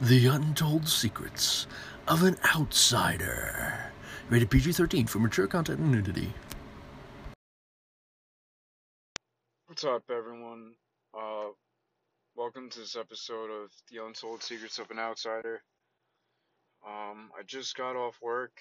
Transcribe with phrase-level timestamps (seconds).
[0.00, 1.66] The Untold Secrets
[2.06, 3.90] of an Outsider.
[4.30, 6.32] Rated PG 13 for mature content and nudity.
[9.66, 10.74] What's up, everyone?
[11.12, 11.48] Uh,
[12.36, 15.62] welcome to this episode of The Untold Secrets of an Outsider.
[16.86, 18.52] Um, I just got off work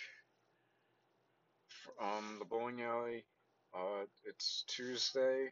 [1.93, 3.25] from the bowling alley.
[3.75, 5.49] Uh, it's Tuesday.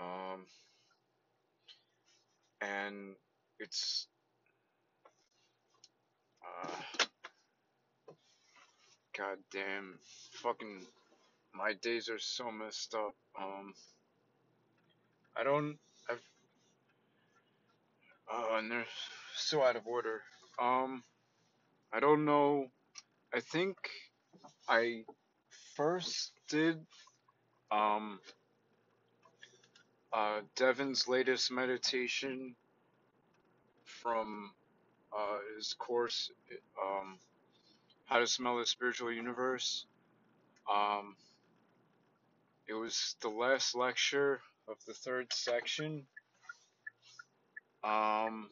[0.00, 0.46] Um,
[2.64, 3.14] and
[3.58, 4.08] it's
[6.42, 6.68] uh,
[9.16, 9.98] god damn
[10.42, 10.80] fucking
[11.54, 13.72] my days are so messed up um
[15.36, 15.76] i don't
[16.10, 16.22] i've
[18.32, 18.86] uh and they're
[19.36, 20.22] so out of order
[20.60, 21.02] um
[21.92, 22.66] i don't know
[23.34, 23.76] i think
[24.68, 25.02] i
[25.76, 26.78] first did
[27.70, 28.18] um
[30.14, 32.54] uh devin's latest meditation
[33.84, 34.52] from
[35.16, 36.30] uh, his course,
[36.82, 37.18] um,
[38.06, 39.86] How to Smell the Spiritual Universe.
[40.72, 41.16] Um,
[42.68, 46.06] it was the last lecture of the third section.
[47.84, 48.50] Um,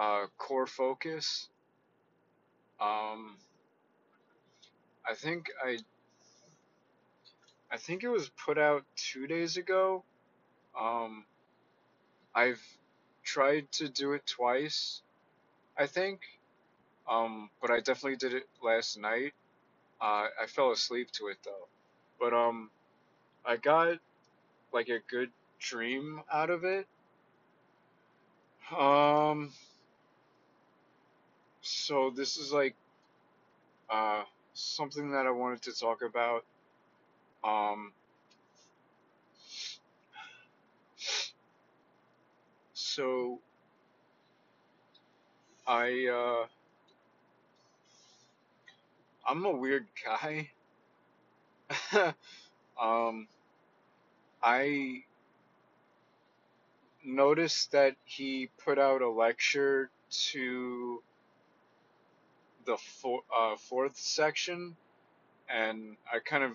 [0.00, 1.48] uh, core focus.
[2.80, 3.36] Um,
[5.08, 5.78] I think I,
[7.72, 10.04] I think it was put out two days ago.
[10.78, 11.24] Um,
[12.34, 12.62] I've
[13.24, 15.02] tried to do it twice,
[15.78, 16.20] I think.
[17.08, 19.32] Um, but I definitely did it last night.
[20.00, 21.68] Uh, I fell asleep to it though.
[22.20, 22.70] But um,
[23.44, 23.98] I got
[24.72, 26.86] like a good dream out of it.
[28.76, 29.52] Um,
[31.62, 32.74] so this is like
[33.90, 34.22] uh
[34.54, 36.44] something that I wanted to talk about.
[37.44, 37.92] Um,
[42.74, 43.40] so
[45.66, 46.46] I uh
[49.26, 50.50] I'm a weird guy.
[52.80, 53.28] um,
[54.42, 55.04] I
[57.04, 59.90] noticed that he put out a lecture
[60.32, 61.02] to
[62.66, 64.76] the four, uh, fourth section,
[65.48, 66.52] and I kind of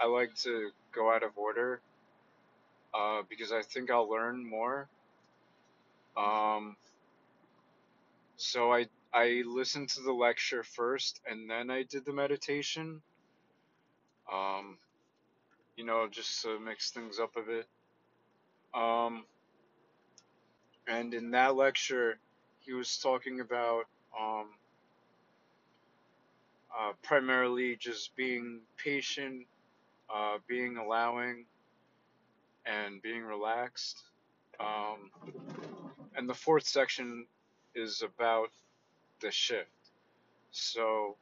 [0.00, 1.80] I like to go out of order
[2.94, 4.88] uh, because I think I'll learn more.
[6.16, 6.76] Um,
[8.36, 13.02] so I I listened to the lecture first, and then I did the meditation.
[14.32, 14.78] Um,
[15.76, 17.66] you know, just to mix things up a bit.
[18.74, 19.24] Um,
[20.88, 22.18] and in that lecture,
[22.60, 23.84] he was talking about
[24.18, 24.48] um,
[26.78, 29.46] uh, primarily just being patient,
[30.14, 31.46] uh, being allowing,
[32.66, 34.02] and being relaxed.
[34.60, 35.10] Um,
[36.16, 37.26] and the fourth section
[37.74, 38.48] is about
[39.20, 39.70] the shift.
[40.50, 41.16] So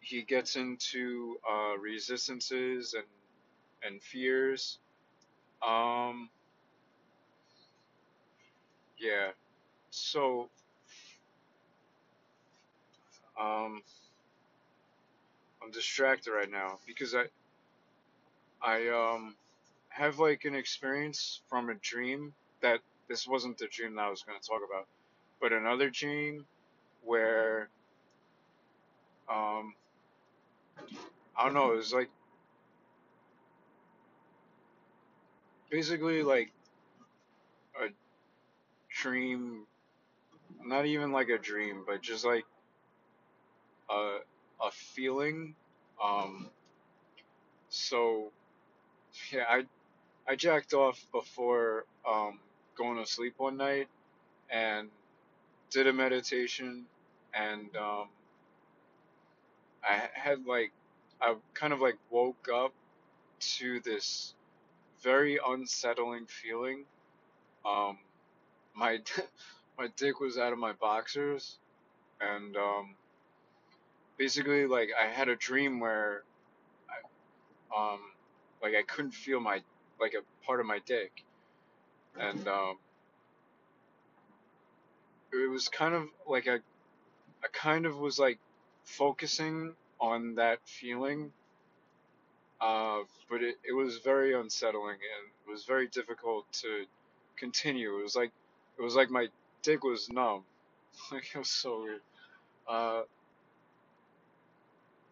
[0.00, 3.04] he gets into uh, resistances and
[3.82, 4.78] and fears.
[5.66, 6.30] Um,
[8.98, 9.30] yeah.
[9.90, 10.50] So
[13.40, 13.82] um,
[15.62, 17.24] I'm distracted right now because I
[18.62, 19.36] I um
[19.88, 24.22] have like an experience from a dream that this wasn't the dream that I was
[24.22, 24.86] going to talk about,
[25.40, 26.46] but another dream
[27.02, 27.70] where
[29.28, 29.74] um
[31.36, 32.10] I don't know, it was like
[35.70, 36.52] basically like
[37.80, 37.88] a
[38.90, 39.66] dream,
[40.64, 42.44] not even like a dream, but just like
[43.90, 44.18] a
[44.62, 45.54] a feeling.
[46.02, 46.50] Um,
[47.68, 48.32] so
[49.32, 49.64] yeah, I
[50.28, 52.38] I jacked off before um
[52.76, 53.88] going to sleep one night
[54.50, 54.88] and
[55.70, 56.86] did a meditation
[57.34, 58.08] and um
[59.82, 60.72] I had like
[61.20, 62.72] I kind of like woke up
[63.58, 64.34] to this
[65.02, 66.84] very unsettling feeling.
[67.64, 67.98] Um,
[68.74, 69.00] my
[69.78, 71.58] my dick was out of my boxers,
[72.20, 72.94] and um,
[74.16, 76.22] basically like I had a dream where
[77.72, 78.00] I, um,
[78.62, 79.62] like I couldn't feel my
[80.00, 81.24] like a part of my dick,
[82.18, 82.78] and um,
[85.32, 86.60] it was kind of like a
[87.44, 88.38] I kind of was like
[88.84, 91.32] focusing on that feeling
[92.60, 96.84] uh, but it, it was very unsettling and it was very difficult to
[97.36, 97.98] continue.
[97.98, 98.32] It was like
[98.78, 99.28] it was like my
[99.62, 100.44] dick was numb.
[101.12, 102.00] like it was so weird.
[102.68, 103.02] Uh,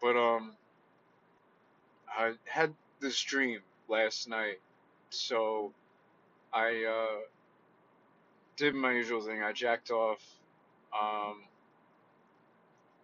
[0.01, 0.53] but um,
[2.09, 4.59] I had this dream last night,
[5.09, 5.71] so
[6.53, 7.19] I uh,
[8.57, 9.41] did my usual thing.
[9.41, 10.21] I jacked off.
[10.93, 11.43] Um,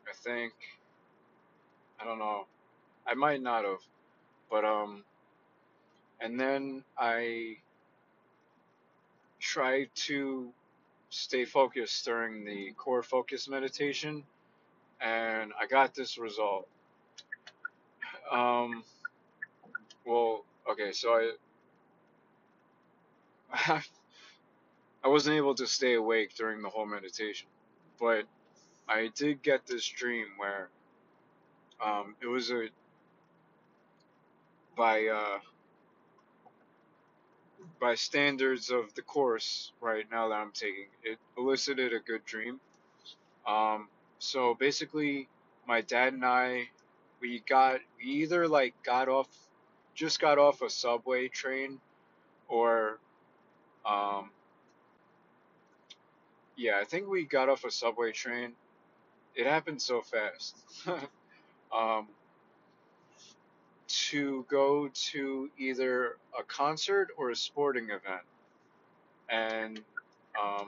[0.07, 0.53] I think
[1.99, 2.45] I don't know.
[3.07, 3.81] I might not have,
[4.49, 5.03] but um,
[6.19, 7.57] and then I
[9.39, 10.49] tried to
[11.09, 14.23] stay focused during the core focus meditation,
[15.01, 16.67] and I got this result.
[18.31, 18.83] Um,
[20.05, 21.13] well, okay, so
[23.53, 23.81] I
[25.03, 27.47] I wasn't able to stay awake during the whole meditation,
[27.99, 28.25] but
[28.87, 30.69] I did get this dream where
[31.83, 32.67] um, it was a
[34.77, 35.39] by uh,
[37.79, 42.59] by standards of the course right now that I'm taking, it elicited a good dream.
[43.47, 45.29] Um, so basically,
[45.67, 46.69] my dad and I,
[47.21, 49.29] we got we either like got off,
[49.95, 51.79] just got off a subway train,
[52.49, 52.99] or
[53.85, 54.29] um,
[56.57, 58.53] yeah, I think we got off a subway train.
[59.35, 60.55] It happened so fast.
[61.75, 62.07] um,
[63.87, 68.23] to go to either a concert or a sporting event,
[69.29, 69.79] and
[70.41, 70.65] um,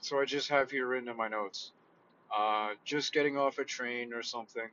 [0.00, 1.72] so I just have here written in my notes.
[2.36, 4.68] Uh, just getting off a train or something.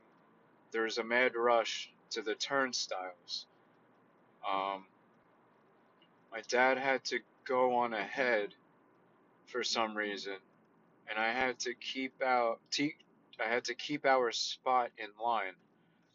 [0.72, 3.46] There's a mad rush to the turnstiles.
[4.50, 4.84] Um,
[6.32, 8.54] my dad had to go on ahead
[9.46, 10.36] for some reason,
[11.08, 12.60] and I had to keep out.
[12.70, 12.96] Te-
[13.44, 15.54] I had to keep our spot in line.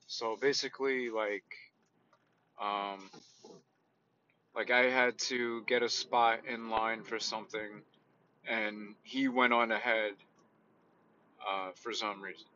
[0.08, 1.44] So basically, like,
[2.62, 3.10] um,
[4.56, 7.82] like I had to get a spot in line for something,
[8.48, 10.14] and he went on ahead
[11.48, 12.48] uh, for some reason.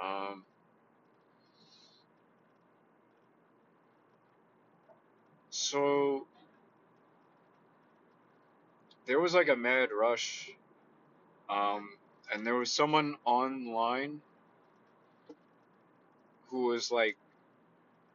[0.00, 0.44] Um,
[5.60, 6.26] so
[9.06, 10.50] there was like a mad rush,
[11.48, 11.90] um,
[12.32, 14.22] and there was someone online
[16.50, 17.16] who was like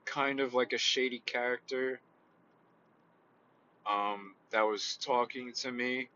[0.05, 1.99] kind of like a shady character
[3.89, 6.09] um, that was talking to me,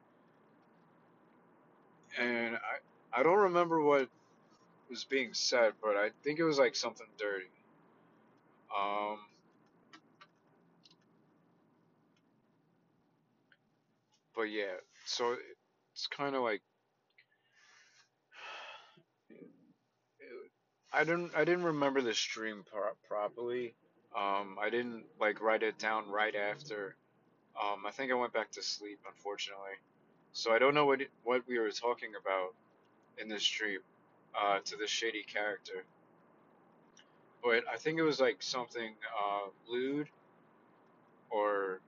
[2.20, 4.08] and I I don't remember what
[4.90, 7.50] was being said, but I think it was like something dirty.
[8.76, 9.20] Um,
[14.40, 15.36] but yeah, so
[15.92, 16.62] it's kind of like
[20.94, 23.74] I didn't I didn't remember the stream pro- properly.
[24.18, 26.96] Um, I didn't like write it down right after.
[27.62, 29.76] Um, I think I went back to sleep, unfortunately.
[30.32, 32.56] So I don't know what what we were talking about
[33.22, 33.82] in this stream
[34.42, 35.84] uh, to this shady character,
[37.44, 40.08] but I think it was like something uh, lewd
[41.30, 41.82] or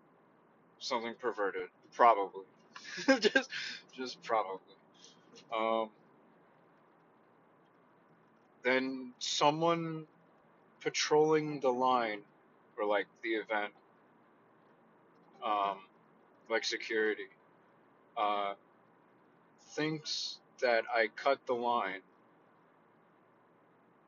[0.79, 2.43] something perverted, probably.
[3.19, 3.49] just
[3.93, 4.59] just probably.
[5.55, 5.89] Um,
[8.63, 10.05] then someone
[10.81, 12.21] patrolling the line
[12.75, 13.73] for like the event,
[15.43, 15.77] um,
[16.49, 17.27] like security,
[18.17, 18.53] uh,
[19.75, 22.01] thinks that I cut the line,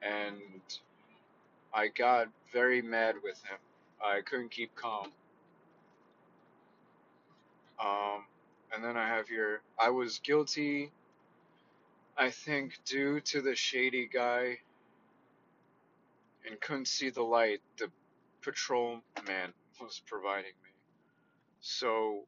[0.01, 0.41] and
[1.73, 3.57] I got very mad with him.
[4.03, 5.11] I couldn't keep calm.
[7.79, 8.25] Um,
[8.73, 10.91] and then I have here, I was guilty,
[12.17, 14.59] I think, due to the shady guy
[16.47, 17.89] and couldn't see the light the
[18.41, 20.71] patrolman was providing me.
[21.61, 22.23] So,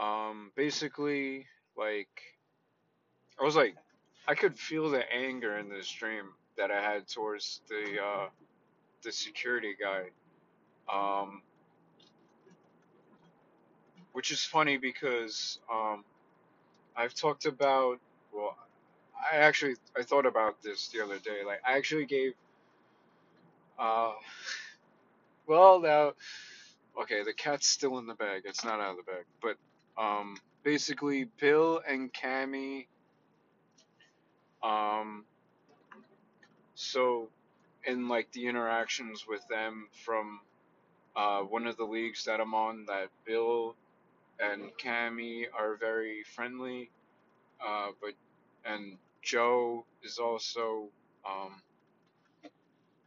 [0.00, 2.36] um, basically, like,
[3.40, 3.76] I was like,
[4.28, 6.24] I could feel the anger in this dream
[6.56, 8.28] that I had towards the uh,
[9.02, 10.10] the security guy.
[10.92, 11.42] Um,
[14.16, 16.02] which is funny because um,
[16.96, 17.98] I've talked about.
[18.32, 18.56] Well,
[19.14, 21.44] I actually I thought about this the other day.
[21.44, 22.32] Like, I actually gave.
[23.78, 24.12] Uh,
[25.46, 26.14] well, now,
[26.98, 28.44] okay, the cat's still in the bag.
[28.46, 29.58] It's not out of the bag, but
[30.02, 32.86] um, basically, Bill and Cammy.
[34.62, 35.26] Um,
[36.74, 37.28] so
[37.84, 40.40] in like the interactions with them from
[41.14, 43.74] uh, one of the leagues that I'm on, that Bill
[44.40, 46.90] and Cammy are very friendly,
[47.66, 48.12] uh, but
[48.64, 50.88] and Joe is also
[51.28, 51.62] um,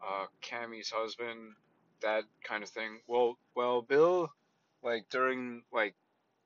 [0.02, 1.54] uh, Cammy's husband,
[2.02, 3.00] that kind of thing.
[3.08, 4.32] Well, well, Bill,
[4.84, 5.96] like during like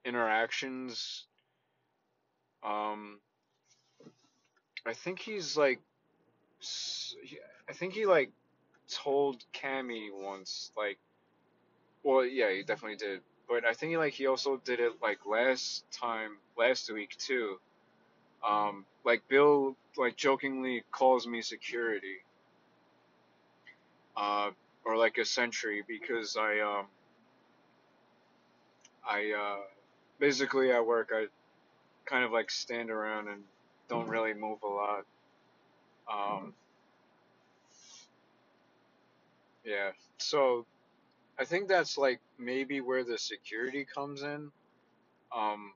[0.06, 1.26] interactions,
[2.64, 3.20] um,
[4.86, 5.80] I think he's like,
[7.70, 8.32] I think he like
[8.90, 10.98] told Cammy once, like,
[12.04, 13.22] well, yeah, he definitely did.
[13.54, 17.60] But I think like he also did it like last time, last week too.
[18.44, 22.16] Um, like Bill like jokingly calls me security,
[24.18, 24.50] uh,
[24.84, 26.88] or like a sentry because I um
[29.08, 29.62] I uh
[30.18, 31.28] basically at work I
[32.06, 33.44] kind of like stand around and
[33.88, 35.06] don't really move a lot.
[36.12, 36.54] Um,
[39.64, 40.66] yeah, so
[41.40, 44.52] I think that's like maybe where the security comes in.
[45.36, 45.74] Um,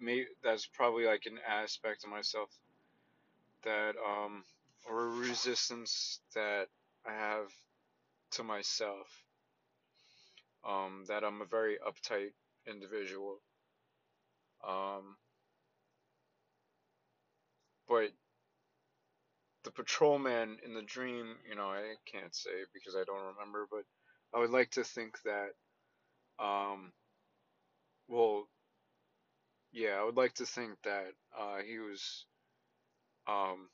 [0.00, 2.50] maybe that's probably like an aspect of myself
[3.64, 4.44] that um
[4.88, 6.68] or a resistance that
[7.06, 7.50] I have
[8.32, 9.08] to myself.
[10.68, 12.32] Um, that I'm a very uptight
[12.66, 13.40] individual.
[14.66, 15.16] Um,
[17.88, 18.12] but
[19.64, 23.84] the patrolman in the dream, you know, I can't say because I don't remember, but
[24.34, 25.54] I would like to think that,
[26.38, 26.92] um,
[28.08, 28.48] well,
[29.72, 32.26] yeah, I would like to think that uh, he was
[33.26, 33.68] um,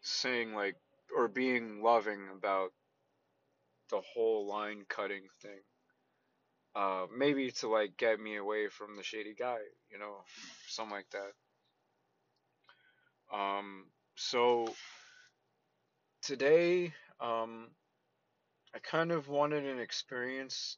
[0.00, 0.76] saying like
[1.16, 2.72] or being loving about
[3.90, 5.62] the whole line cutting thing.
[6.74, 9.58] Uh, maybe to like get me away from the shady guy,
[9.90, 10.22] you know,
[10.68, 11.32] something like that.
[13.32, 14.74] Um, so
[16.22, 17.68] today, um,
[18.74, 20.76] I kind of wanted an experience,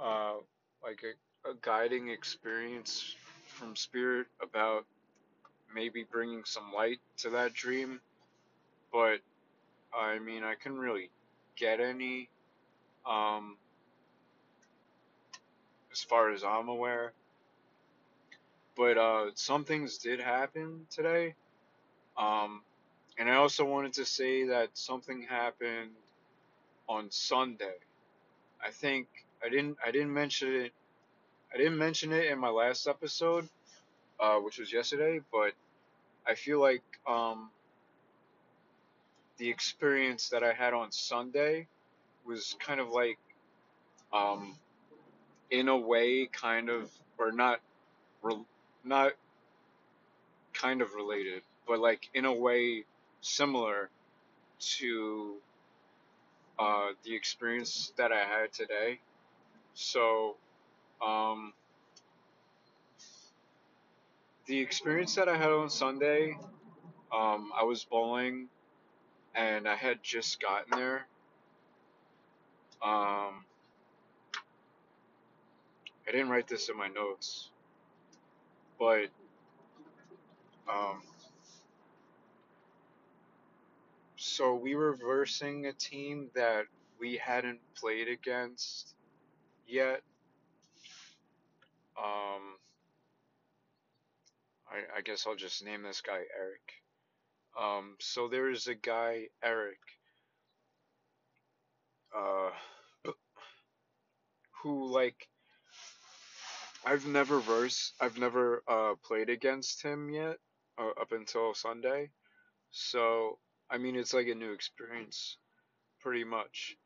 [0.00, 0.34] uh,
[0.82, 3.14] like a, a guiding experience
[3.48, 4.84] from spirit about
[5.74, 8.00] maybe bringing some light to that dream,
[8.92, 9.18] but
[9.92, 11.10] I mean, I couldn't really
[11.56, 12.28] get any,
[13.04, 13.56] um,
[15.92, 17.12] as far as I'm aware.
[18.76, 21.34] But uh, some things did happen today.
[22.16, 22.62] Um,
[23.18, 25.90] and I also wanted to say that something happened
[26.88, 27.74] on Sunday.
[28.64, 29.06] I think
[29.44, 30.72] I didn't I didn't mention it
[31.52, 33.48] I didn't mention it in my last episode,
[34.20, 35.52] uh, which was yesterday, but
[36.26, 37.50] I feel like um,
[39.38, 41.66] the experience that I had on Sunday
[42.26, 43.18] was kind of like
[44.12, 44.56] um,
[45.50, 47.60] in a way kind of or not
[48.84, 49.12] not
[50.52, 52.84] kind of related, but like in a way
[53.20, 53.88] similar
[54.58, 55.36] to
[56.58, 59.00] uh, the experience that I had today.
[59.74, 60.36] So,
[61.04, 61.52] um,
[64.46, 66.36] the experience that I had on Sunday,
[67.12, 68.48] um, I was bowling
[69.34, 71.06] and I had just gotten there.
[72.82, 73.44] Um,
[76.08, 77.50] I didn't write this in my notes,
[78.78, 79.08] but
[80.68, 81.02] um,
[84.26, 86.64] so we were versing a team that
[86.98, 88.94] we hadn't played against
[89.66, 90.02] yet.
[91.98, 92.58] Um,
[94.70, 96.72] I, I guess I'll just name this guy Eric.
[97.58, 99.78] Um, so there's a guy Eric,
[102.14, 102.50] uh,
[104.62, 105.28] who like
[106.84, 110.38] I've never versed, I've never uh played against him yet,
[110.78, 112.10] uh, up until Sunday.
[112.70, 113.38] So
[113.70, 115.36] I mean, it's like a new experience,
[116.00, 116.76] pretty much.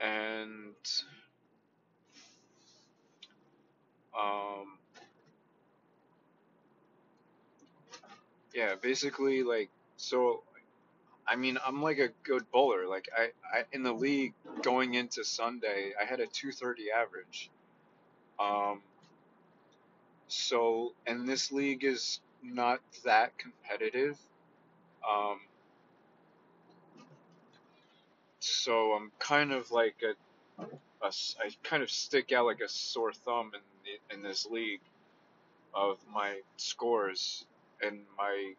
[0.00, 0.74] And
[4.18, 4.78] um,
[8.54, 10.42] yeah, basically like so.
[11.26, 12.88] I mean, I'm like a good bowler.
[12.88, 17.50] Like I, I in the league going into Sunday, I had a 230 average.
[18.40, 18.80] Um,
[20.28, 24.18] so and this league is not that competitive.
[25.08, 25.40] Um,
[28.40, 30.64] so I'm kind of like a,
[31.04, 34.80] a I kind of stick out like a sore thumb in in this league
[35.74, 37.46] of my scores
[37.82, 38.54] and my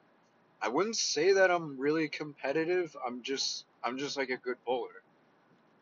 [0.62, 2.96] I wouldn't say that I'm really competitive.
[3.06, 5.02] I'm just I'm just like a good bowler.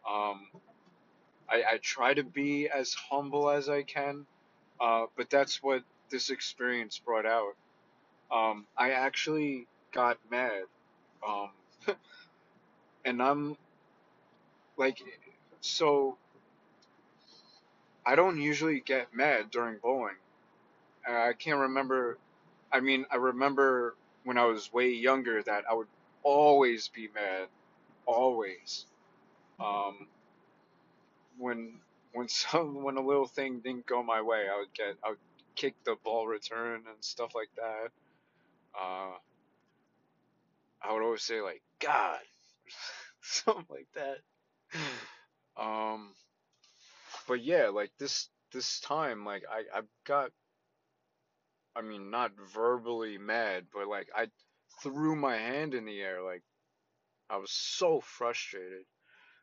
[0.09, 0.47] Um,
[1.49, 4.25] I, I try to be as humble as I can,
[4.79, 7.55] uh, but that's what this experience brought out.
[8.31, 10.63] Um, I actually got mad,
[11.27, 11.49] um,
[13.05, 13.57] and I'm
[14.79, 14.99] like,
[15.61, 16.17] so
[18.05, 20.15] I don't usually get mad during bowling.
[21.07, 22.17] I can't remember.
[22.71, 25.87] I mean, I remember when I was way younger that I would
[26.23, 27.47] always be mad,
[28.05, 28.85] always.
[29.59, 30.07] Um,
[31.37, 31.79] when
[32.13, 35.19] when some when a little thing didn't go my way, I would get I would
[35.55, 37.89] kick the ball return and stuff like that.
[38.79, 39.13] Uh,
[40.81, 42.19] I would always say like God,
[43.21, 44.19] something like that.
[47.27, 50.31] But yeah, like this this time, like I I got,
[51.75, 54.27] I mean, not verbally mad, but like I
[54.81, 56.43] threw my hand in the air, like
[57.29, 58.85] I was so frustrated.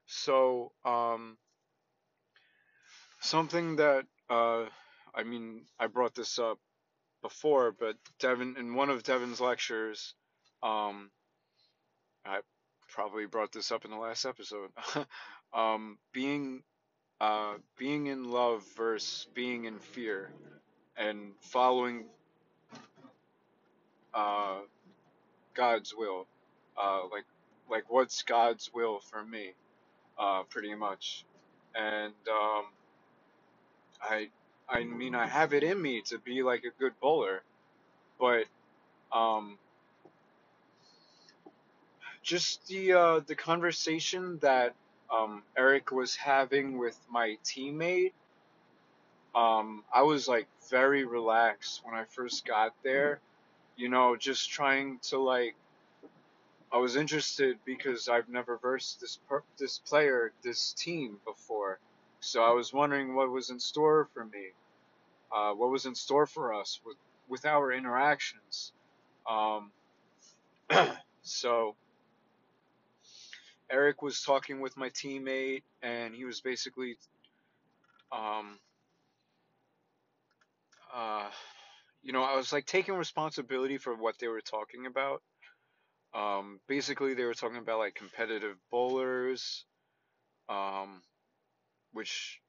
[0.07, 1.39] So um,
[3.21, 4.65] something that uh,
[5.15, 6.59] I mean, I brought this up
[7.23, 10.15] before, but Devin in one of Devin's lectures,
[10.63, 11.11] um,
[12.25, 12.41] I
[12.97, 14.71] probably brought this up in the last episode.
[15.55, 16.63] um, being
[17.21, 20.31] uh, being in love versus being in fear,
[20.97, 22.07] and following
[24.15, 24.61] uh,
[25.55, 26.27] God's will.
[26.83, 27.27] Uh, like
[27.71, 29.53] like what's God's will for me,
[30.19, 31.27] uh, pretty much.
[31.75, 32.65] And um,
[34.01, 34.29] I
[34.71, 37.43] I mean I have it in me to be like a good bowler,
[38.19, 38.45] but
[39.13, 39.59] um,
[42.27, 44.75] just the uh, the conversation that
[45.15, 48.13] um, Eric was having with my teammate.
[49.35, 53.21] Um, I was like very relaxed when I first got there,
[53.77, 55.55] you know, just trying to like.
[56.73, 61.79] I was interested because I've never versed this per- this player, this team before,
[62.19, 64.49] so I was wondering what was in store for me,
[65.33, 66.97] uh, what was in store for us with
[67.29, 68.73] with our interactions.
[69.31, 69.71] Um,
[71.23, 71.77] so
[73.71, 76.97] Eric was talking with my teammate, and he was basically,
[78.13, 78.59] um,
[80.95, 81.29] uh,
[82.03, 85.23] you know, I was like taking responsibility for what they were talking about.
[86.15, 89.65] Um, basically, they were talking about like competitive bowlers,
[90.49, 91.03] um,
[91.93, 92.41] which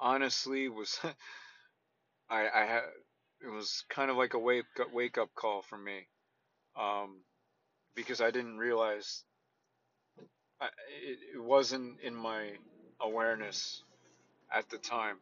[0.00, 0.98] honestly was,
[2.30, 2.82] I, I had,
[3.42, 6.08] it was kind of like a wake wake up call for me,
[6.76, 7.22] um,
[7.94, 9.24] because I didn't realize
[10.60, 10.66] I,
[11.02, 12.50] it, it wasn't in my
[13.00, 13.82] awareness
[14.52, 15.16] at the time.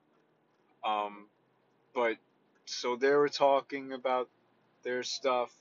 [0.85, 1.27] Um,
[1.95, 2.17] but
[2.67, 4.29] so they were talking about
[4.85, 5.53] their stuff,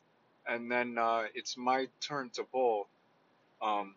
[0.48, 2.88] and then uh, it's my turn to bowl.
[3.62, 3.96] Um,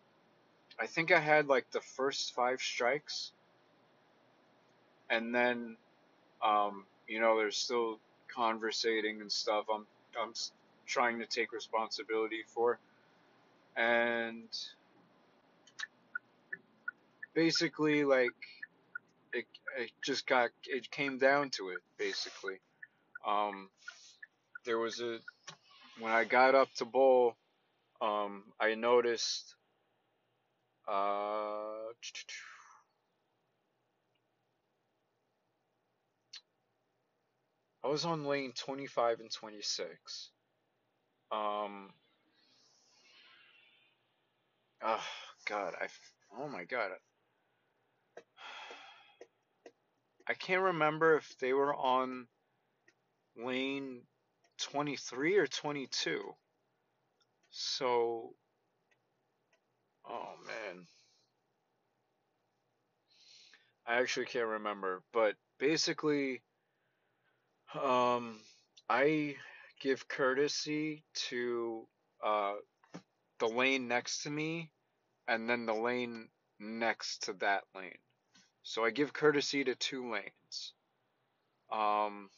[0.79, 3.31] I think I had like the first five strikes,
[5.09, 5.77] and then
[6.45, 7.99] um, you know they're still
[8.33, 9.65] conversating and stuff.
[9.73, 9.85] I'm
[10.21, 10.33] I'm
[10.87, 12.79] trying to take responsibility for,
[13.79, 14.49] and
[17.35, 18.31] basically like
[19.33, 19.45] it
[19.79, 22.59] it just got it came down to it basically.
[23.27, 23.69] Um,
[24.65, 25.19] there was a
[25.99, 27.35] when I got up to bowl,
[28.01, 29.55] um, I noticed.
[30.87, 31.93] Uh,
[37.83, 40.31] I was on lane 25 and 26.
[41.31, 41.89] Um,
[44.83, 45.03] oh
[45.47, 45.87] God, I,
[46.37, 46.91] oh my God,
[50.27, 52.27] I can't remember if they were on
[53.35, 54.01] lane
[54.59, 56.21] 23 or 22.
[57.51, 58.33] So,
[60.07, 60.85] oh man.
[63.87, 66.43] I actually can't remember, but basically,
[67.73, 68.39] um,
[68.87, 69.35] I
[69.81, 71.87] give courtesy to
[72.23, 72.53] uh,
[73.39, 74.69] the lane next to me
[75.27, 76.27] and then the lane
[76.59, 77.97] next to that lane.
[78.63, 80.73] So I give courtesy to two lanes.
[81.71, 82.29] Um,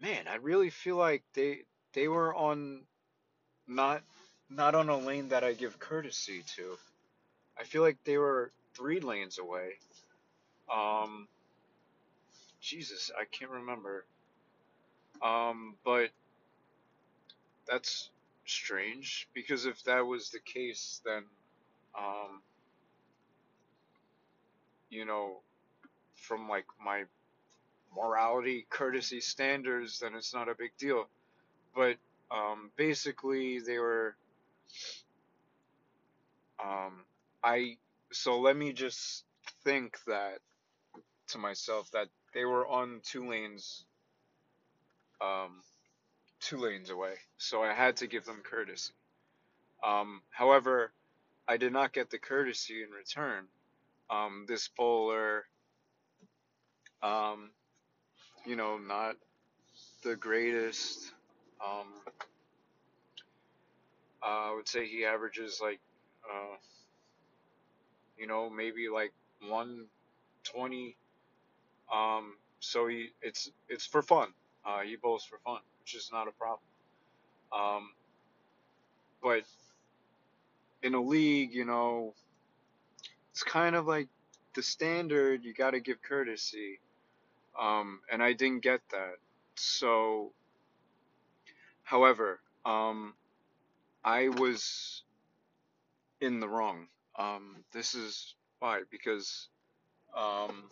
[0.00, 2.82] man, I really feel like they they were on
[3.66, 4.02] not
[4.48, 6.78] not on a lane that I give courtesy to.
[7.58, 9.74] I feel like they were three lanes away.
[10.72, 11.28] Um,
[12.60, 14.04] Jesus, I can't remember.
[15.20, 16.10] Um, but
[17.66, 18.10] that's
[18.50, 21.24] strange because if that was the case, then
[21.98, 22.42] um,
[24.90, 25.38] you know,
[26.16, 27.04] from like my
[27.94, 31.08] morality, courtesy standards, then it's not a big deal.
[31.74, 31.96] But
[32.30, 34.16] um, basically, they were.
[36.62, 37.04] Um,
[37.44, 37.76] I
[38.12, 39.24] so let me just
[39.64, 40.38] think that
[41.28, 43.84] to myself that they were on two lanes,
[45.20, 45.62] um,
[46.40, 47.14] two lanes away.
[47.36, 48.92] So I had to give them courtesy.
[49.84, 50.92] Um, however,
[51.46, 53.44] I did not get the courtesy in return.
[54.10, 55.44] Um, this bowler,
[57.02, 57.50] um,
[58.46, 59.16] you know, not
[60.02, 61.12] the greatest.
[61.64, 61.86] Um,
[64.22, 65.80] uh, I would say he averages like,
[66.28, 66.56] uh,
[68.18, 70.96] you know, maybe like 120.
[71.92, 74.28] Um, so he, it's it's for fun.
[74.64, 76.60] Uh, he bowls for fun, which is not a problem.
[77.50, 77.90] Um,
[79.22, 79.44] but
[80.82, 82.12] in a league, you know,
[83.30, 84.08] it's kind of like
[84.54, 85.44] the standard.
[85.44, 86.78] You got to give courtesy,
[87.58, 89.14] um, and I didn't get that.
[89.54, 90.32] So,
[91.84, 93.14] however, um,
[94.04, 95.04] I was
[96.20, 96.86] in the wrong.
[97.18, 99.48] Um, this is why because
[100.14, 100.64] um,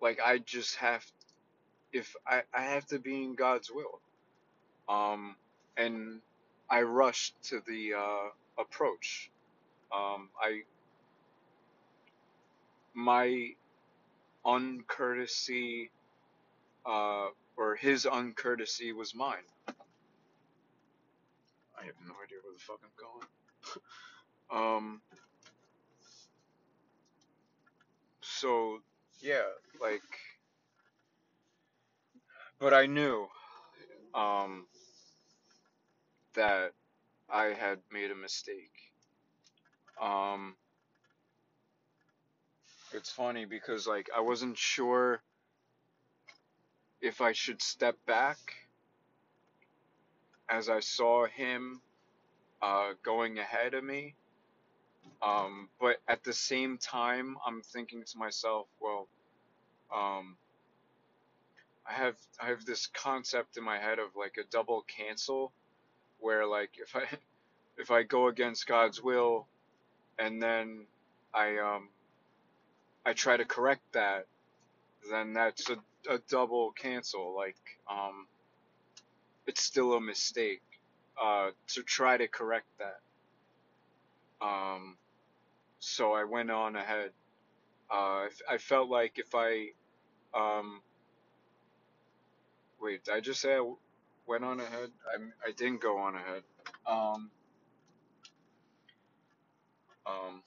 [0.00, 1.04] like I just have
[1.92, 4.00] if I, I have to be in God's will.
[4.88, 5.36] Um,
[5.76, 6.20] and
[6.70, 9.30] I rushed to the uh, approach.
[9.94, 10.62] Um, I
[12.94, 13.50] my
[14.44, 15.90] uncourtesy
[16.86, 19.44] uh, or his uncourtesy was mine.
[21.78, 22.90] I have no idea where the fuck I'm
[24.50, 24.76] going.
[24.76, 25.00] um,
[28.22, 28.78] so
[29.20, 29.42] yeah,
[29.80, 30.02] like,
[32.58, 33.26] but I knew
[34.14, 34.66] um,
[36.34, 36.72] that
[37.28, 38.92] I had made a mistake.
[40.00, 40.56] Um,
[42.92, 45.22] it's funny because like I wasn't sure
[47.00, 48.38] if I should step back
[50.48, 51.80] as I saw him
[52.62, 54.14] uh, going ahead of me.
[55.22, 59.08] Um, but at the same time, I'm thinking to myself, well,
[59.94, 60.36] um,
[61.88, 65.52] I have I have this concept in my head of like a double cancel,
[66.20, 67.04] where like if I
[67.78, 69.46] if I go against God's will,
[70.18, 70.86] and then
[71.34, 71.88] I um
[73.04, 74.26] I try to correct that,
[75.10, 75.76] then that's a,
[76.12, 77.34] a double cancel.
[77.36, 77.56] Like
[77.90, 78.26] um,
[79.46, 80.62] it's still a mistake.
[81.22, 83.00] Uh, to try to correct that.
[84.46, 84.98] Um,
[85.78, 87.12] so I went on ahead.
[87.90, 89.68] Uh, I felt like if I
[90.34, 90.82] um,
[92.86, 93.72] wait, did I just say I
[94.28, 94.90] went on ahead?
[95.12, 96.42] I I didn't go on ahead.
[96.86, 97.30] Um,
[100.06, 100.42] um,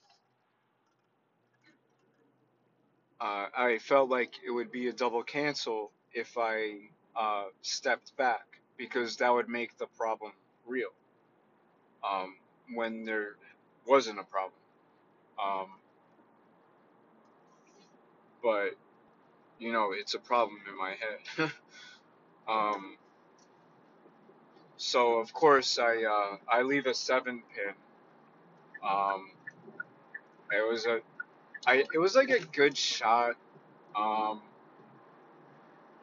[3.21, 6.75] uh, I felt like it would be a double cancel if I
[7.15, 8.45] uh, stepped back
[8.77, 10.31] because that would make the problem
[10.67, 10.91] real
[12.09, 12.35] um,
[12.73, 13.35] when there
[13.87, 14.53] wasn't a problem.
[15.43, 15.67] Um,
[18.43, 18.71] but
[19.59, 21.51] you know, it's a problem in my head.
[22.49, 22.97] um,
[24.77, 27.73] so of course I uh, I leave a seven pin.
[28.83, 29.31] Um,
[30.51, 31.01] it was a
[31.67, 33.35] I it was like a good shot.
[33.95, 34.41] Um,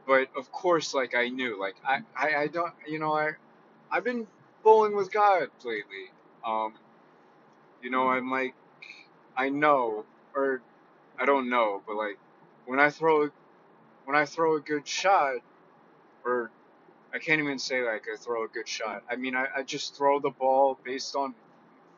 [0.06, 3.32] but of course, like I knew, like I, I, I don't, you know, I,
[3.90, 4.26] I've been
[4.62, 6.10] bowling with God lately.
[6.46, 6.74] Um,
[7.82, 8.54] you know, I'm like,
[9.36, 10.04] I know,
[10.34, 10.62] or
[11.18, 12.18] I don't know, but like
[12.66, 13.30] when I throw,
[14.04, 15.36] when I throw a good shot,
[16.26, 16.50] or
[17.14, 19.02] I can't even say like I throw a good shot.
[19.10, 21.34] I mean, I, I just throw the ball based on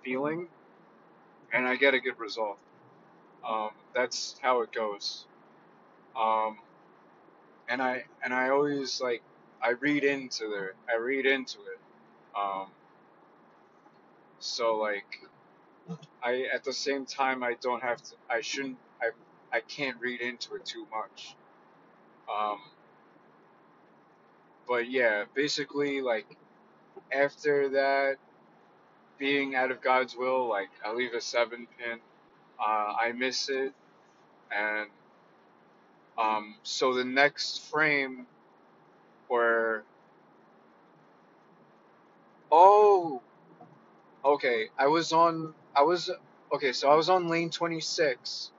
[0.05, 0.49] feeling,
[1.53, 2.59] and I get a good result.
[3.49, 5.27] Um, that's how it goes.
[6.17, 6.59] Um,
[7.69, 9.23] and I and I always like
[9.63, 10.77] I read into it.
[10.89, 11.79] I read into it.
[12.39, 12.69] Um,
[14.41, 15.07] so like
[16.23, 18.15] I at the same time I don't have to.
[18.31, 18.79] I shouldn't.
[19.01, 19.11] I
[19.53, 21.37] I can't read into it too much.
[22.33, 22.59] Um,
[24.69, 26.27] but yeah, basically like
[27.13, 28.17] after that
[29.19, 31.99] being out of God's will, like I leave a seven pin.
[32.61, 33.73] Uh, I miss it,
[34.51, 34.89] and
[36.19, 38.27] um, so the next frame
[39.29, 39.85] where
[42.51, 43.23] oh
[44.25, 46.11] okay I was on I was
[46.53, 48.53] okay so I was on lane 26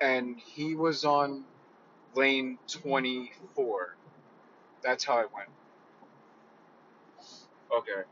[0.00, 1.44] and he was on
[2.14, 3.96] lane 24
[4.84, 5.50] that's how I went.
[7.72, 8.02] Okay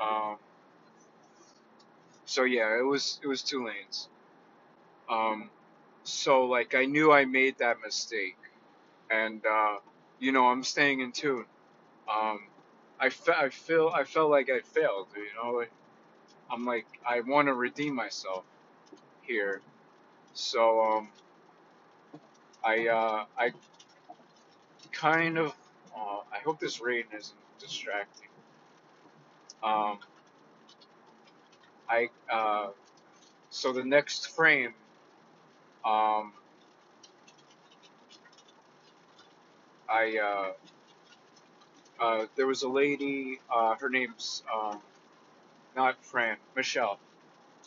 [0.00, 0.38] um
[2.24, 4.08] so yeah it was it was two lanes.
[5.10, 5.50] Um
[6.04, 8.38] so like I knew I made that mistake
[9.10, 9.76] and uh
[10.20, 11.46] you know I'm staying in tune.
[12.12, 12.40] Um
[13.00, 15.64] I, fe- I feel I felt like I failed you know
[16.50, 18.44] I'm like I want to redeem myself
[19.22, 19.62] here.
[20.34, 21.08] So um
[22.64, 23.52] I uh I
[24.92, 25.54] kind of
[25.96, 28.28] uh, I hope this rain isn't distracting.
[29.62, 29.98] Um
[31.88, 32.68] I uh
[33.50, 34.74] so the next frame
[35.84, 36.32] um
[39.88, 40.52] I uh
[42.02, 44.80] uh there was a lady uh her name's um
[45.76, 46.98] not Fran Michelle.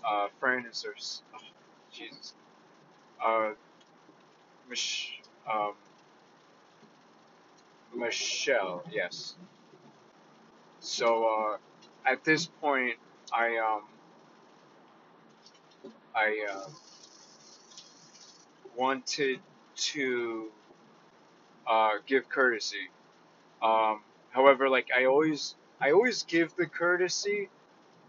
[0.07, 0.95] Uh Fran is her
[1.35, 1.39] oh,
[1.93, 2.33] Jesus.
[3.25, 3.51] Uh
[4.69, 5.73] Mich um
[7.95, 9.35] Michelle yes
[10.79, 11.57] so uh
[12.09, 12.95] at this point
[13.33, 13.83] I um
[16.15, 16.69] I uh,
[18.77, 19.41] wanted
[19.75, 20.47] to
[21.67, 22.89] uh, give courtesy.
[23.61, 27.49] Um, however, like I always, I always give the courtesy,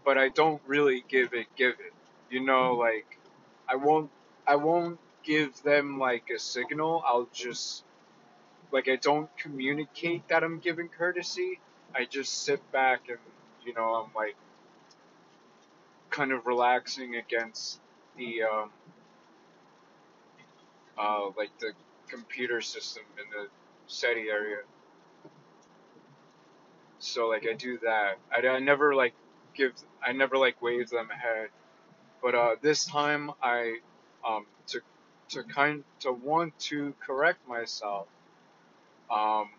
[0.05, 1.93] but I don't really give it, give it.
[2.29, 3.19] You know, like
[3.67, 4.09] I won't,
[4.47, 7.03] I won't give them like a signal.
[7.05, 7.83] I'll just,
[8.71, 11.59] like I don't communicate that I'm giving courtesy.
[11.95, 13.17] I just sit back and,
[13.65, 14.35] you know, I'm like
[16.09, 17.79] kind of relaxing against
[18.17, 18.71] the, um,
[20.97, 21.71] uh, like the
[22.07, 23.47] computer system in the
[23.87, 24.57] settee area.
[26.99, 28.17] So like I do that.
[28.31, 29.13] I, I never like
[29.55, 29.73] give
[30.05, 31.49] I never like wave them ahead.
[32.21, 33.77] But uh, this time I
[34.27, 34.81] um to
[35.29, 38.07] to kind to want to correct myself.
[39.11, 39.49] Um,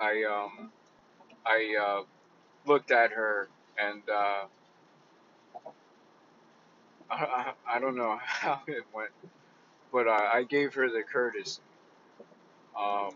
[0.00, 0.72] I um
[1.46, 2.02] I uh,
[2.66, 3.48] looked at her
[3.78, 4.44] and uh,
[7.10, 9.10] I, I I don't know how it went,
[9.92, 11.62] but uh, I gave her the courtesy
[12.78, 13.10] um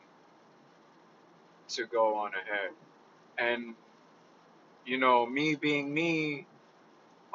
[1.68, 2.70] to go on ahead.
[3.38, 3.74] And
[4.84, 6.46] you know, me being me,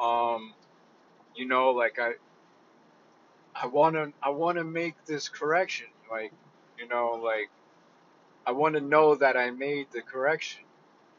[0.01, 0.53] um,
[1.35, 2.13] you know, like I
[3.55, 5.87] I wanna I wanna make this correction.
[6.11, 6.33] Like,
[6.77, 7.49] you know, like
[8.45, 10.63] I wanna know that I made the correction.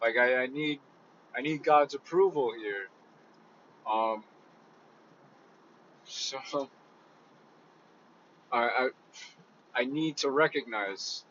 [0.02, 0.80] Like I, I need
[1.36, 2.88] I need God's approval here.
[3.90, 4.24] Um
[6.04, 6.38] so
[8.52, 8.88] I I,
[9.76, 11.24] I need to recognize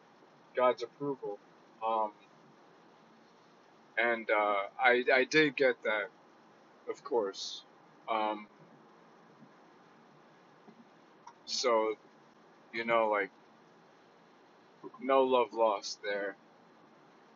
[0.56, 1.40] God's approval.
[1.86, 2.12] Um
[3.98, 6.10] and uh I I did get that,
[6.90, 7.64] of course.
[8.10, 8.48] Um
[11.54, 11.96] so,
[12.74, 13.32] you know, like
[15.02, 16.36] no love lost there,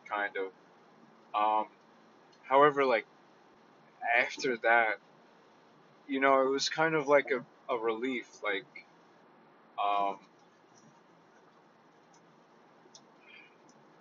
[0.08, 0.52] kind of.
[1.34, 1.66] Um
[2.48, 3.06] however like
[4.16, 4.94] after that
[6.08, 8.26] you know, it was kind of like a, a relief.
[8.42, 8.86] Like,
[9.82, 10.18] um,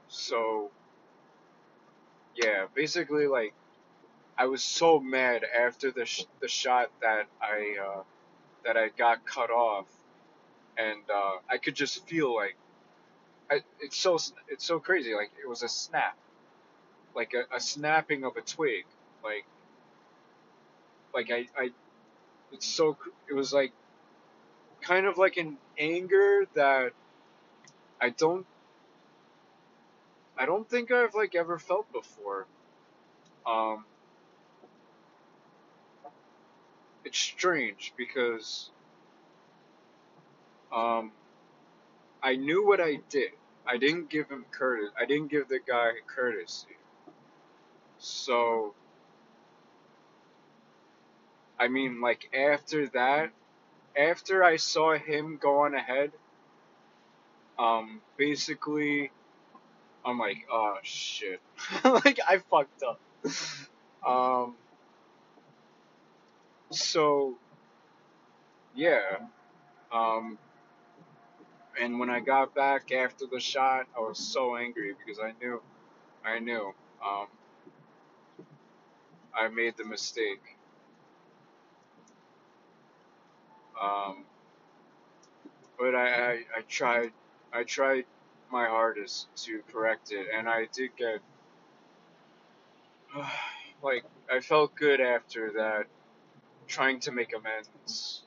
[0.08, 0.72] so
[2.36, 3.54] yeah, basically, like,
[4.38, 8.04] I was so mad after the sh- the shot that I uh,
[8.66, 9.88] that I got cut off,
[10.78, 12.56] and uh, I could just feel like
[13.50, 15.14] I, it's so it's so crazy.
[15.14, 16.18] Like it was a snap,
[17.16, 18.86] like a, a snapping of a twig.
[19.24, 19.46] Like
[21.14, 21.70] like I, I
[22.52, 22.98] it's so
[23.30, 23.72] it was like
[24.82, 26.92] kind of like an anger that
[28.00, 28.46] I don't
[30.38, 32.46] I don't think I've like ever felt before.
[33.46, 33.86] Um,
[37.06, 38.70] it's strange because
[40.78, 41.12] um,
[42.22, 43.32] I knew what I did.
[43.66, 44.92] I didn't give him courtesy.
[45.00, 46.78] I didn't give the guy courtesy.
[47.98, 48.76] So,
[51.60, 53.32] I mean, like after that,
[53.98, 56.12] after I saw him go on ahead,
[57.58, 59.12] um, basically,
[60.06, 61.42] I'm like, oh shit,
[61.84, 63.00] like I fucked up.
[64.06, 64.56] Um,
[66.70, 67.36] so
[68.76, 69.02] yeah,
[69.92, 70.38] um,
[71.82, 75.62] and when I got back after the shot, I was so angry because I knew,
[76.26, 76.74] I knew,
[77.06, 77.28] um,
[79.36, 80.42] I made the mistake.
[83.82, 84.26] Um,
[85.80, 87.12] but I, I, I tried,
[87.54, 88.06] I tried
[88.52, 91.20] my hardest to correct it, and I did get,
[93.84, 95.86] like, I felt good after that,
[96.68, 98.24] trying to make amends.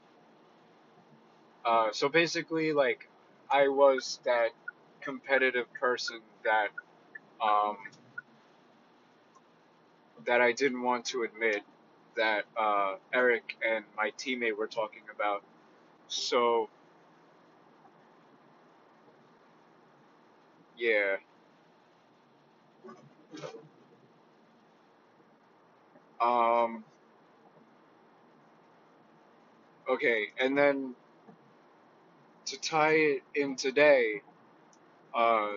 [1.65, 3.10] Uh, so basically, like,
[3.53, 4.51] I was that
[5.03, 6.69] competitive person that,
[7.43, 7.79] um,
[10.27, 11.63] that I didn't want to admit
[12.17, 15.43] that uh, Eric and my teammate were talking about.
[16.09, 16.69] So
[20.79, 21.17] yeah,
[26.21, 26.85] um,
[29.91, 30.95] okay, and then
[32.51, 34.23] to tie it in today,
[35.15, 35.53] uh,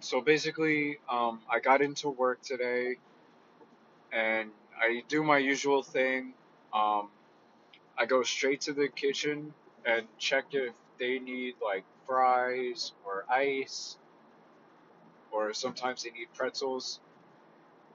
[0.00, 2.96] so basically, um, I got into work today,
[4.12, 6.34] and I do my usual thing.
[6.72, 7.08] Um,
[7.98, 9.54] I go straight to the kitchen
[9.86, 13.96] and check if they need like fries or ice,
[15.32, 17.00] or sometimes they need pretzels.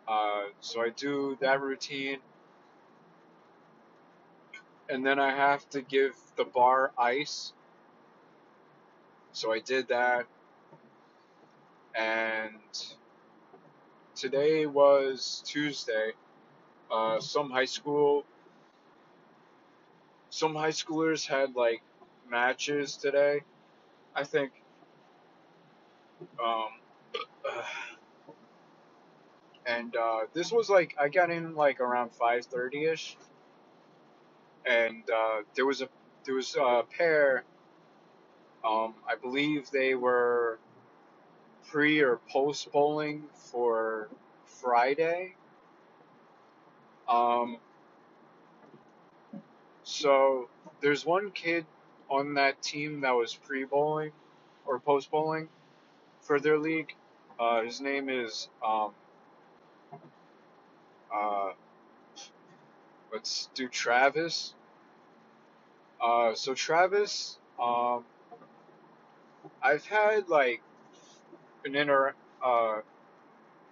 [0.07, 2.19] Uh, so I do that routine,
[4.89, 7.53] and then I have to give the bar ice.
[9.35, 10.27] So I did that,
[11.93, 12.55] and
[14.15, 16.11] today was Tuesday.
[16.89, 18.23] Uh, some high school,
[20.29, 21.81] some high schoolers had like
[22.31, 23.41] matches today.
[24.15, 24.53] I think.
[26.41, 26.69] Um,
[29.65, 33.17] and uh, this was like I got in like around five thirty ish,
[34.65, 35.89] and uh, there was a
[36.23, 37.43] there was a pair.
[38.65, 40.57] Um, I believe they were
[41.67, 44.09] pre or post bowling for
[44.45, 45.35] Friday.
[47.07, 47.57] Um,
[49.83, 50.49] so
[50.81, 51.65] there's one kid
[52.09, 54.11] on that team that was pre bowling
[54.65, 55.49] or post bowling
[56.21, 56.93] for their league.
[57.39, 58.91] Uh, his name is um,
[61.13, 61.51] uh,
[63.11, 64.53] let's do Travis.
[66.01, 68.03] Uh, so Travis, um,
[69.65, 70.61] I've had like
[71.65, 72.81] an inter uh,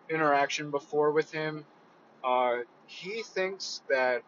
[0.09, 1.65] interaction before with him.
[2.23, 4.23] Uh, he thinks that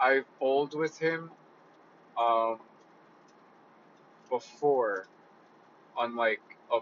[0.00, 1.30] I've bowled with him
[2.18, 2.60] um,
[4.30, 5.06] before
[5.98, 6.40] on like
[6.72, 6.78] a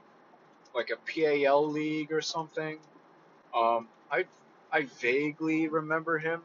[0.72, 2.78] like a PAL league or something.
[3.52, 4.26] Um, I
[4.70, 6.40] I vaguely remember him.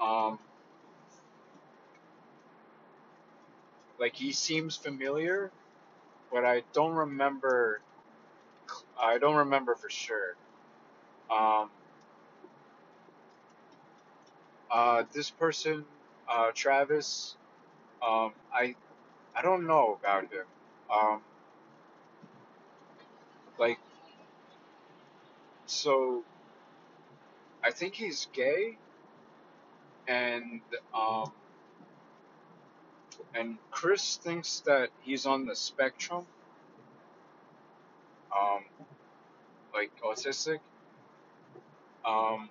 [0.00, 0.40] Um,
[4.00, 5.52] like he seems familiar,
[6.32, 7.80] but I don't remember.
[9.00, 10.36] I don't remember for sure.
[11.30, 11.70] Um,
[14.70, 15.84] uh, this person,
[16.28, 17.36] uh, Travis,
[18.06, 18.74] um, I
[19.36, 20.44] I don't know about him.
[20.92, 21.22] Um,
[23.58, 23.78] like,
[25.66, 26.24] so
[27.64, 28.78] I think he's gay,
[30.08, 30.60] and
[30.94, 31.32] um,
[33.34, 36.26] and Chris thinks that he's on the spectrum,
[38.36, 38.64] um,
[39.74, 40.60] like autistic.
[42.06, 42.48] Um,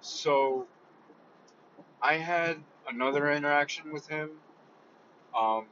[0.00, 0.66] so
[2.02, 4.30] I had another interaction with him.
[5.36, 5.66] Um,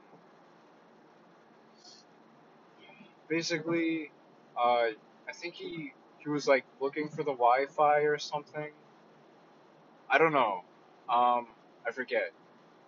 [3.29, 4.11] basically,
[4.57, 4.89] uh,
[5.29, 8.71] I think he he was like looking for the Wi-Fi or something.
[10.11, 10.63] I don't know.
[11.09, 11.47] Um,
[11.87, 12.33] I forget.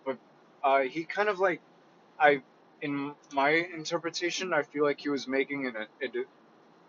[0.05, 0.17] But
[0.63, 1.61] uh, he kind of like
[2.19, 2.41] I
[2.81, 6.07] in my interpretation, I feel like he was making an a,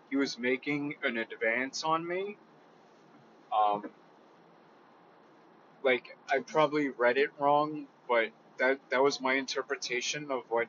[0.09, 2.37] he was making an advance on me.
[3.53, 3.89] Um,
[5.83, 10.67] like I probably read it wrong, but that that was my interpretation of what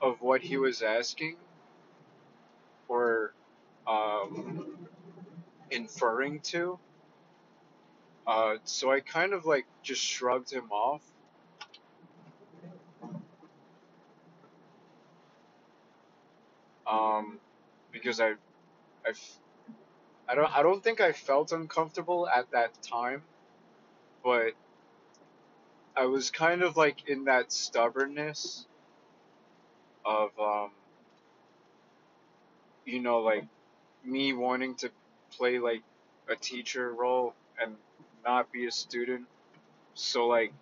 [0.00, 1.36] of what he was asking
[2.88, 3.32] or
[3.86, 4.88] um,
[5.70, 6.78] inferring to.
[8.28, 11.00] Uh, so I kind of like just shrugged him off.
[16.86, 17.38] Um,
[17.90, 18.32] because I,
[19.06, 19.12] I,
[20.28, 23.22] I don't, I don't think I felt uncomfortable at that time,
[24.22, 24.52] but
[25.96, 28.66] I was kind of like in that stubbornness
[30.04, 30.70] of, um,
[32.84, 33.46] you know, like
[34.04, 34.90] me wanting to
[35.38, 35.82] play like
[36.28, 37.74] a teacher role and
[38.28, 39.24] not be a student.
[39.94, 40.52] So like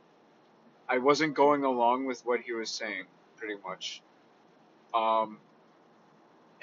[0.89, 4.03] I wasn't going along with what he was saying pretty much.
[4.95, 5.39] Um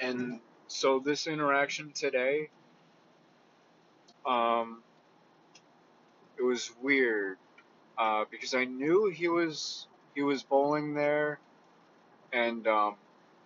[0.00, 2.48] and so this interaction today
[4.26, 4.82] um
[6.38, 7.36] it was weird
[7.98, 11.38] uh because I knew he was he was bowling there
[12.32, 12.94] and um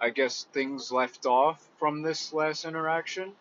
[0.01, 3.33] I guess things left off from this last interaction.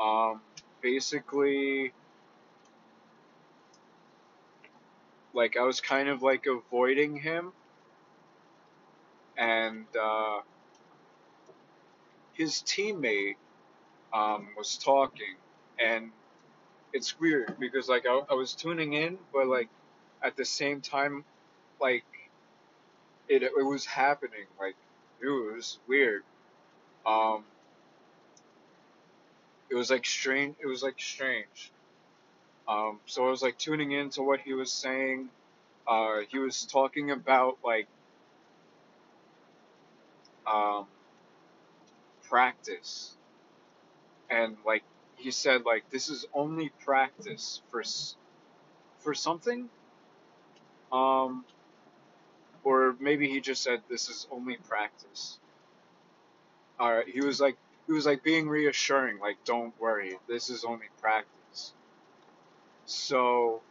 [0.00, 0.40] Um,
[0.80, 1.92] basically,
[5.34, 7.52] like I was kind of like avoiding him,
[9.36, 10.40] and uh,
[12.34, 13.36] his teammate
[14.12, 15.36] um, was talking,
[15.78, 16.10] and
[16.92, 19.68] it's weird because like I, I was tuning in, but like
[20.22, 21.24] at the same time,
[21.80, 22.04] like
[23.28, 24.76] it it was happening, like
[25.22, 26.22] it was weird.
[27.06, 27.44] Um,
[29.70, 30.56] it was like strange.
[30.62, 31.72] It was like strange.
[32.68, 35.28] Um, so I was like tuning into what he was saying.
[35.86, 37.86] Uh, he was talking about like
[40.46, 40.86] um,
[42.28, 43.16] practice,
[44.30, 44.82] and like
[45.16, 47.82] he said, like this is only practice for
[49.00, 49.68] for something.
[50.92, 51.44] Um,
[52.64, 55.38] or maybe he just said this is only practice.
[56.80, 57.56] Alright, he was like
[57.86, 61.33] he was like being reassuring, like don't worry, this is only practice.
[62.86, 63.62] So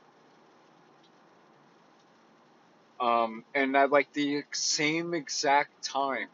[3.00, 6.30] um and at like the same exact time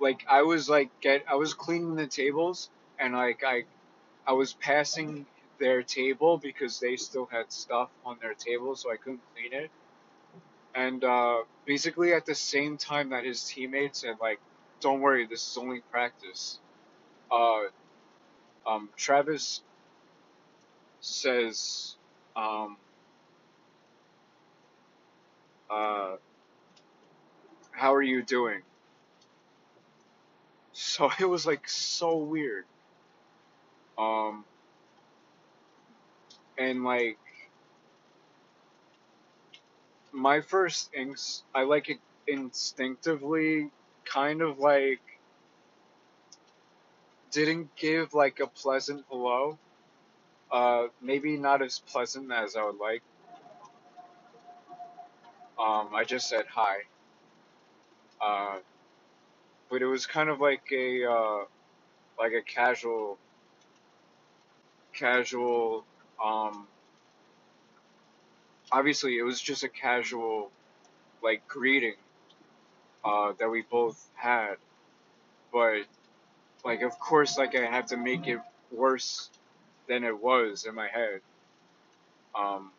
[0.00, 3.64] like I was like get I was cleaning the tables and like I
[4.26, 5.26] I was passing
[5.60, 9.70] their table because they still had stuff on their table so I couldn't clean it.
[10.74, 14.40] And uh, basically at the same time that his teammates said like,
[14.80, 16.58] "Don't worry, this is only practice."
[17.30, 17.62] Uh,
[18.66, 19.62] um, Travis
[21.04, 21.96] says,
[22.36, 22.76] um,
[25.70, 26.16] uh,
[27.72, 28.62] "How are you doing?"
[30.72, 32.64] So it was like so weird.
[33.98, 34.44] Um,
[36.58, 37.18] and like
[40.12, 43.70] my first inks, I like it instinctively,
[44.04, 45.00] kind of like
[47.30, 49.58] didn't give like a pleasant hello.
[50.54, 53.02] Uh, maybe not as pleasant as I would like.
[55.58, 56.76] Um, I just said hi.
[58.20, 58.58] Uh,
[59.70, 61.44] but it was kind of like a uh,
[62.18, 63.18] like a casual
[64.94, 65.84] casual
[66.24, 66.66] um
[68.72, 70.50] obviously it was just a casual
[71.22, 71.96] like greeting
[73.04, 74.54] uh that we both had
[75.52, 75.82] but
[76.64, 78.38] like of course like I had to make it
[78.70, 79.30] worse
[79.88, 81.20] than it was in my head.
[82.34, 82.70] Um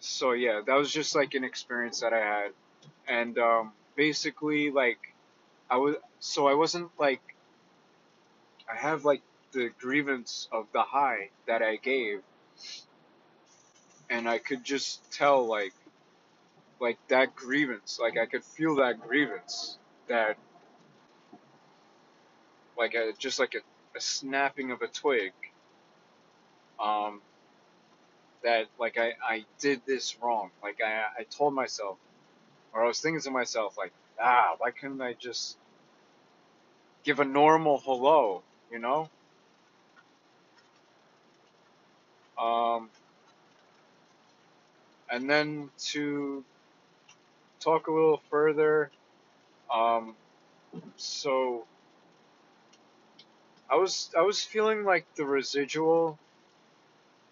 [0.00, 2.50] so yeah that was just like an experience that I had.
[3.08, 4.98] And um basically like
[5.70, 7.22] I was so I wasn't like
[8.70, 12.20] I have like the grievance of the hi that I gave.
[14.08, 15.72] And I could just tell like
[16.80, 19.78] like that grievance like I could feel that grievance
[20.08, 20.36] that
[22.76, 23.58] like a just like a,
[23.96, 25.32] a snapping of a twig
[26.80, 27.20] um
[28.44, 30.50] that like I, I did this wrong.
[30.62, 31.98] Like I, I told myself
[32.72, 35.58] or I was thinking to myself like ah why couldn't I just
[37.04, 39.08] give a normal hello you know?
[42.38, 42.90] Um
[45.10, 46.44] and then to
[47.60, 48.90] talk a little further
[49.72, 50.14] um
[50.96, 51.66] so
[53.70, 56.18] I was I was feeling like the residual,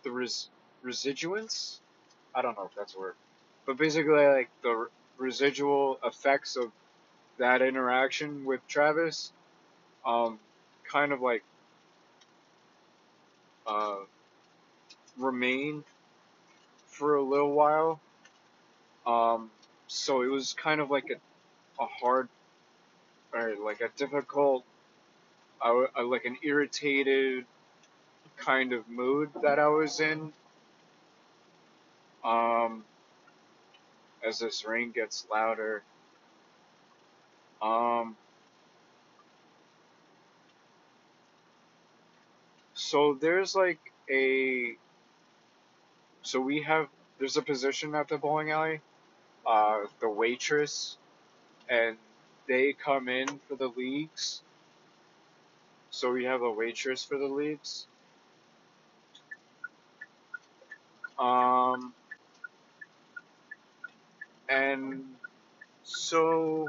[0.03, 0.49] the res
[0.85, 1.79] residuance.
[2.35, 3.15] I don't know if that's a word,
[3.67, 6.73] but basically like the residual effects of
[7.39, 9.33] that interaction with Travis,
[10.05, 10.39] um,
[10.91, 11.45] kind of like
[13.67, 13.97] uh,
[15.17, 15.85] remain
[16.87, 18.01] for a little while.
[19.07, 19.51] Um,
[19.87, 22.29] so it was kind of like a, a hard
[23.33, 24.65] or like a difficult,
[25.65, 27.45] uh, like an irritated
[28.37, 30.33] kind of mood that I was in.
[32.25, 32.85] Um,
[34.27, 35.83] as this rain gets louder.
[37.61, 38.17] Um,
[42.75, 43.79] so there's like
[44.11, 44.75] a,
[46.23, 46.89] so we have,
[47.19, 48.81] there's a position at the bowling alley,
[49.47, 50.97] uh, the waitress,
[51.69, 51.97] and
[52.49, 54.43] they come in for the leagues.
[55.95, 57.87] So we have a waitress for the leagues.
[61.19, 61.95] Um,
[64.49, 65.05] and
[65.85, 66.69] so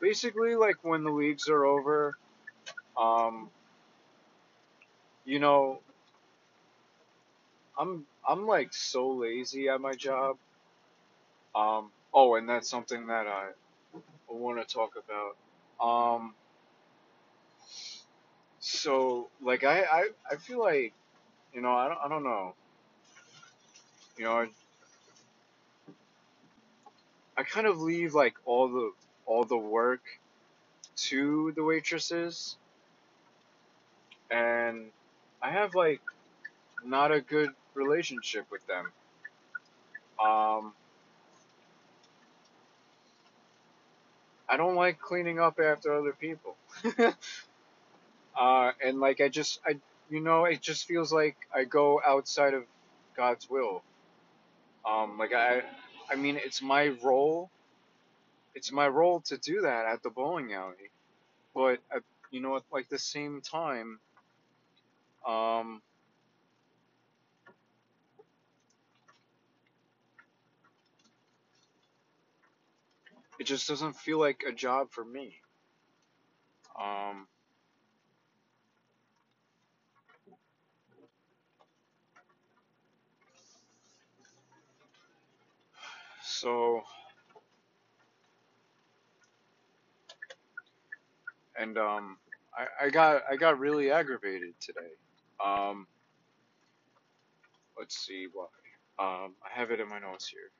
[0.00, 2.16] basically, like when the leagues are over,
[3.00, 3.50] um,
[5.24, 5.80] you know,
[7.78, 10.36] I'm I'm like so lazy at my job.
[11.54, 13.48] Um, oh, and that's something that I
[14.28, 15.36] want to talk about.
[16.16, 16.34] Um,
[18.60, 20.94] so like I, I I feel like
[21.54, 22.54] you know I don't I don't know.
[24.18, 24.48] You know, I,
[27.36, 28.92] I kind of leave like all the
[29.26, 30.02] all the work
[30.96, 32.56] to the waitresses
[34.30, 34.90] and
[35.42, 36.02] I have like
[36.84, 38.86] not a good relationship with them.
[40.24, 40.74] Um,
[44.48, 46.56] I don't like cleaning up after other people.
[48.40, 49.80] uh, and like I just I
[50.10, 52.64] you know it just feels like I go outside of
[53.16, 53.84] God's will.
[54.88, 55.62] Um, like I
[56.10, 57.50] I mean it's my role.
[58.54, 60.92] It's my role to do that at the bowling alley.
[61.54, 61.80] But
[62.30, 64.00] you know at like the same time
[65.26, 65.82] um
[73.40, 75.42] it just doesn't feel like a job for me.
[76.80, 77.28] Um,
[86.40, 86.82] so
[91.60, 92.18] and um,
[92.56, 94.92] I, I got I got really aggravated today.
[95.44, 95.88] Um,
[97.78, 98.46] let's see why.
[99.00, 100.50] Um, I have it in my notes here.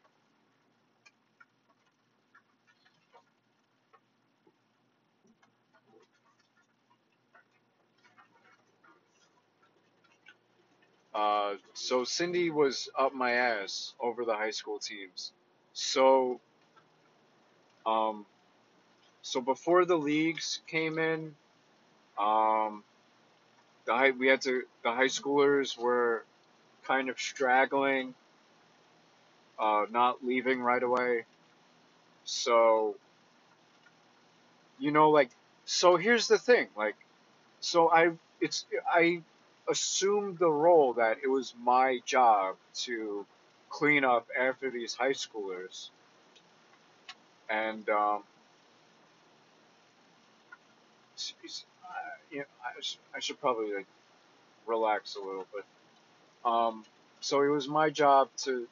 [11.15, 15.33] Uh, so Cindy was up my ass over the high school teams.
[15.81, 16.41] So,
[17.87, 18.27] um,
[19.23, 21.35] so before the leagues came in,
[22.19, 22.85] um,
[23.87, 26.25] the high, we had to the high schoolers were
[26.85, 28.15] kind of straggling,
[29.59, 31.25] uh, not leaving right away.
[32.25, 32.97] So,
[34.79, 35.31] you know, like,
[35.65, 36.97] so here's the thing, like,
[37.61, 39.23] so I, it's, I
[39.69, 43.27] assumed the role that it was my job to
[43.71, 45.91] clean up after these high schoolers,
[47.51, 48.23] and um,
[51.85, 51.93] I,
[52.31, 53.87] you know, I, sh- I should probably like
[54.67, 55.65] relax a little bit.
[56.45, 56.85] Um,
[57.21, 58.67] so it was my job to,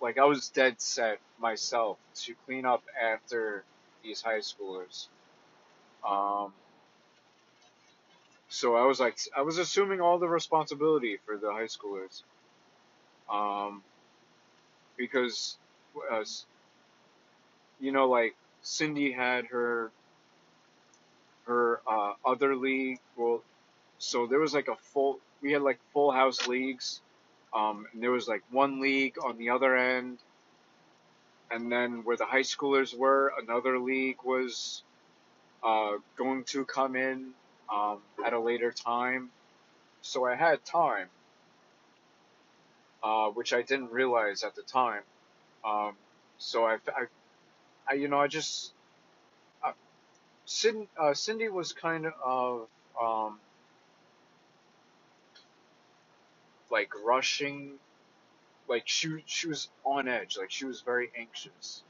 [0.00, 3.64] like, I was dead set myself to clean up after
[4.04, 5.08] these high schoolers.
[6.08, 6.52] Um,
[8.48, 12.22] so I was like, I was assuming all the responsibility for the high schoolers.
[13.30, 13.82] Um,
[14.98, 15.56] because,
[16.10, 16.24] uh,
[17.80, 19.90] you know, like Cindy had her
[21.46, 22.98] her uh, other league.
[23.16, 23.42] Well,
[23.98, 25.20] so there was like a full.
[25.40, 27.00] We had like full house leagues.
[27.52, 30.18] Um, and there was like one league on the other end,
[31.50, 34.82] and then where the high schoolers were, another league was
[35.64, 37.30] uh, going to come in
[37.72, 39.30] um, at a later time.
[40.02, 41.08] So I had time,
[43.02, 45.02] uh, which I didn't realize at the time.
[45.64, 45.94] Um,
[46.38, 47.04] so I, I,
[47.88, 48.72] I, you know, I just,
[49.64, 49.72] uh,
[50.44, 52.68] Cindy, uh, Cindy was kind of
[53.00, 53.38] um,
[56.70, 57.72] like rushing,
[58.68, 61.82] like she she was on edge, like she was very anxious.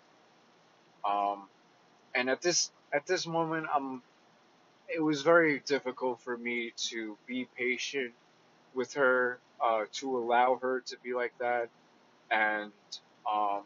[1.09, 1.49] Um,
[2.15, 4.03] and at this at this moment, I'm
[4.89, 8.13] it was very difficult for me to be patient
[8.79, 11.69] with her, uh, to allow her to be like that,
[12.31, 12.73] and
[13.31, 13.63] um,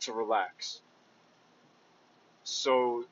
[0.00, 0.80] to relax.
[2.44, 3.04] So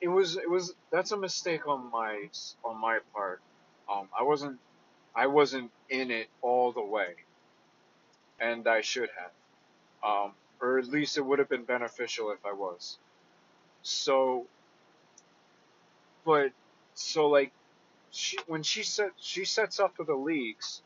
[0.00, 2.28] it was it was that's a mistake on my
[2.64, 3.42] on my part.
[3.92, 4.58] Um, I wasn't
[5.14, 7.14] I wasn't in it all the way,
[8.40, 9.32] and I should have,
[10.08, 12.98] um, or at least it would have been beneficial if I was.
[13.82, 14.46] So,
[16.24, 16.52] but
[16.94, 17.52] so like
[18.16, 20.82] she when she set she sets up for the leagues,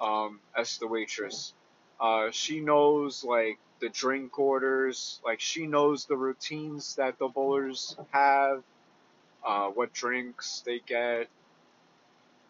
[0.00, 1.54] um, as the waitress,
[2.00, 7.96] uh, she knows like the drink orders, like she knows the routines that the bowlers
[8.10, 8.62] have,
[9.44, 11.28] uh, what drinks they get,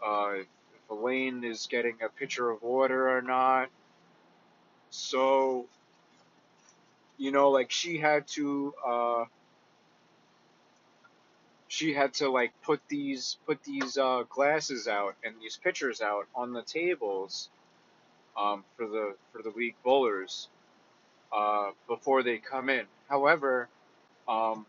[0.05, 0.47] uh, if
[0.91, 3.69] Elaine is getting a pitcher of water or not.
[4.91, 5.67] So,
[7.19, 9.25] you know, like she had to, uh,
[11.69, 16.27] she had to like put these put these uh, glasses out and these pitchers out
[16.35, 17.51] on the tables
[18.37, 20.49] um, for the for the league bowlers
[21.33, 22.87] uh, before they come in.
[23.09, 23.69] However,
[24.27, 24.67] um,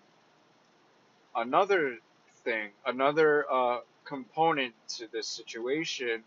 [1.36, 1.98] another
[2.44, 6.24] thing, another uh, component to this situation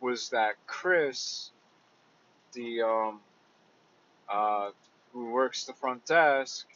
[0.00, 1.50] was that Chris,
[2.52, 3.20] the um,
[4.28, 4.70] uh,
[5.12, 6.66] who works the front desk,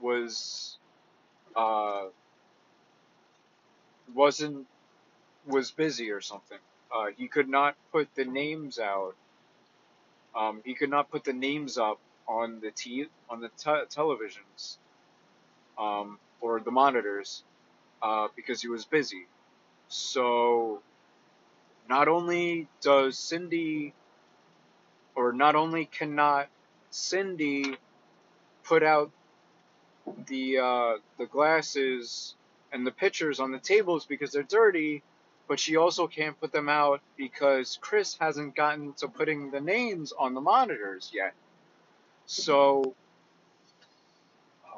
[0.00, 0.76] was
[1.56, 2.04] uh,
[4.12, 4.66] wasn't
[5.46, 6.58] was busy or something.
[6.94, 9.14] Uh, he could not put the names out.
[10.36, 11.98] Um, he could not put the names up
[12.28, 14.78] on the t on the te- televisions
[15.78, 17.44] um, or the monitors
[18.02, 19.26] uh, because he was busy.
[19.88, 20.82] So
[21.88, 23.94] not only does Cindy,
[25.16, 26.48] or not only cannot
[26.90, 27.76] Cindy
[28.64, 29.10] put out
[30.26, 32.34] the uh, the glasses
[32.74, 35.02] and the pitchers on the tables because they're dirty,
[35.48, 40.12] but she also can't put them out because Chris hasn't gotten to putting the names
[40.18, 41.34] on the monitors yet.
[42.26, 42.94] So,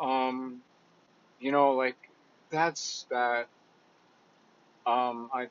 [0.00, 0.60] um,
[1.40, 1.96] you know, like
[2.50, 3.48] that's that.
[4.86, 5.48] Um, I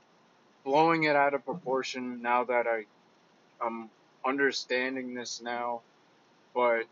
[0.63, 2.85] blowing it out of proportion now that I
[3.59, 3.89] I'm
[4.25, 5.81] understanding this now,
[6.53, 6.83] but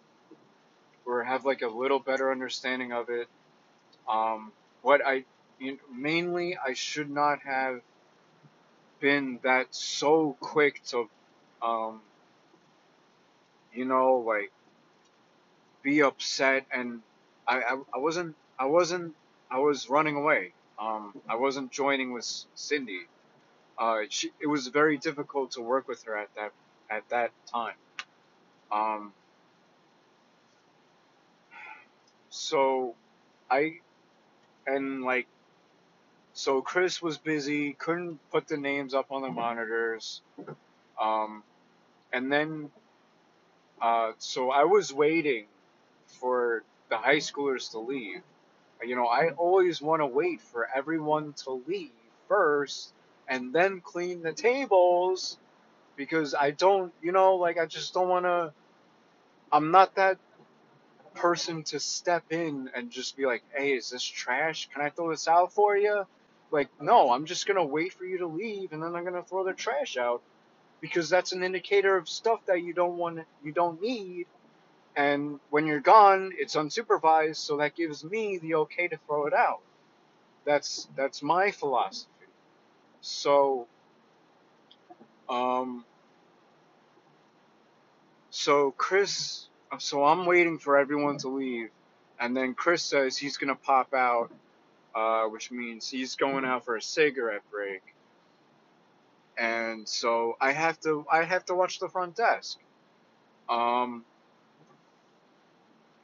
[1.06, 3.28] or have like a little better understanding of it.
[4.10, 4.52] Um,
[4.82, 5.26] what I
[5.92, 7.82] mainly I should not have
[9.00, 11.10] been that so quick to,
[11.62, 12.02] um,
[13.74, 14.52] you know, like
[15.84, 17.02] be upset and
[17.48, 19.16] I, I, I wasn't I wasn't
[19.52, 20.54] I was running away.
[20.80, 22.26] Um, I wasn't joining with
[22.56, 23.02] Cindy.
[23.78, 26.52] Uh, she, it was very difficult to work with her at that
[26.90, 27.76] at that time.
[28.72, 29.14] Um,
[32.30, 32.96] so
[33.50, 33.74] I
[34.66, 35.28] and like
[36.34, 40.22] so Chris was busy, couldn't put the names up on the monitors.
[41.00, 41.44] Um,
[42.12, 42.70] and then
[43.82, 45.46] uh, so I was waiting
[46.08, 48.22] for the high schoolers to leave.
[48.84, 51.92] You know, I always want to wait for everyone to leave
[52.28, 52.94] first
[53.28, 55.38] and then clean the tables
[55.96, 58.54] because I don't, you know, like I just don't want to.
[59.52, 60.18] I'm not that
[61.14, 64.70] person to step in and just be like, hey, is this trash?
[64.74, 66.06] Can I throw this out for you?
[66.54, 69.22] Like, no, I'm just going to wait for you to leave and then I'm going
[69.22, 70.24] to throw the trash out
[70.82, 74.28] because that's an indicator of stuff that you don't want, you don't need.
[74.96, 79.34] And when you're gone, it's unsupervised, so that gives me the okay to throw it
[79.34, 79.62] out.
[80.46, 82.10] That's that's my philosophy.
[83.02, 83.68] So,
[85.30, 85.86] um,
[88.32, 89.50] so Chris,
[89.80, 91.70] so I'm waiting for everyone to leave,
[92.20, 94.32] and then Chris says he's gonna pop out,
[94.96, 97.82] uh, which means he's going out for a cigarette break.
[99.38, 102.60] And so I have to I have to watch the front desk.
[103.50, 104.06] Um,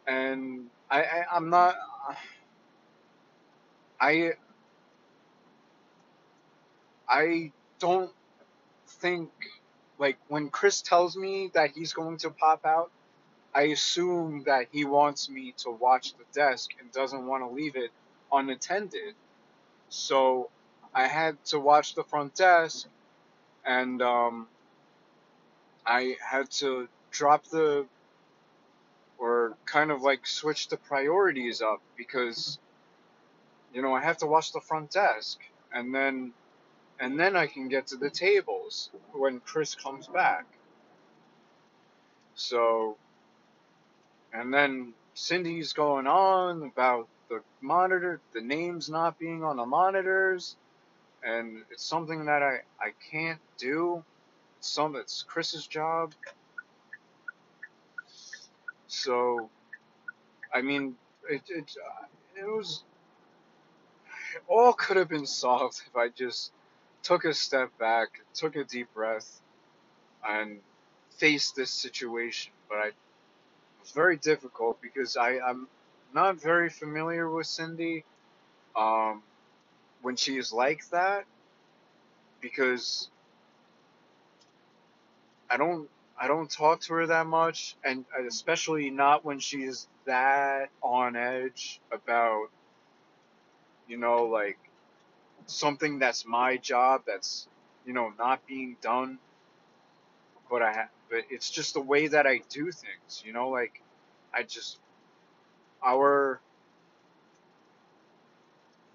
[0.08, 1.76] and I, I I'm not
[4.00, 4.34] I
[7.08, 8.12] I don't
[8.88, 9.30] think
[10.00, 12.90] like when Chris tells me that he's going to pop out,
[13.54, 17.76] I assume that he wants me to watch the desk and doesn't want to leave
[17.76, 17.92] it
[18.32, 19.16] unattended.
[19.90, 20.50] So
[20.94, 22.88] I had to watch the front desk
[23.66, 24.48] and um,
[25.86, 27.86] I had to drop the
[29.18, 32.58] or kind of like switch the priorities up because
[33.74, 35.40] you know I have to watch the front desk
[35.74, 36.32] and then
[37.00, 40.46] and then I can get to the tables when Chris comes back.
[42.36, 42.98] So
[44.34, 50.58] and then Cindy's going on about the monitor, the names not being on the monitors,
[51.24, 54.04] and it's something that I, I can't do.
[54.62, 56.14] Some it's Chris's job.
[58.88, 59.52] So,
[60.54, 60.96] I mean,
[61.30, 62.06] it it uh,
[62.42, 62.84] it was
[64.48, 66.52] all could have been solved if I just
[67.04, 69.42] took a step back, took a deep breath,
[70.28, 70.62] and
[71.20, 72.54] faced this situation.
[72.70, 72.96] But I, it
[73.82, 75.68] was very difficult because I I'm
[76.14, 78.06] not very familiar with Cindy.
[78.76, 79.24] Um,
[80.02, 81.26] when she is like that,
[82.42, 83.10] because
[85.50, 85.90] I don't
[86.20, 91.82] I don't talk to her that much, and especially not when she's that on edge
[91.92, 92.48] about,
[93.88, 94.60] you know, like
[95.48, 97.48] something that's my job that's,
[97.86, 99.20] you know, not being done.
[100.50, 103.82] But I, ha- but it's just the way that I do things, you know, like
[104.34, 104.80] I just
[105.84, 106.40] our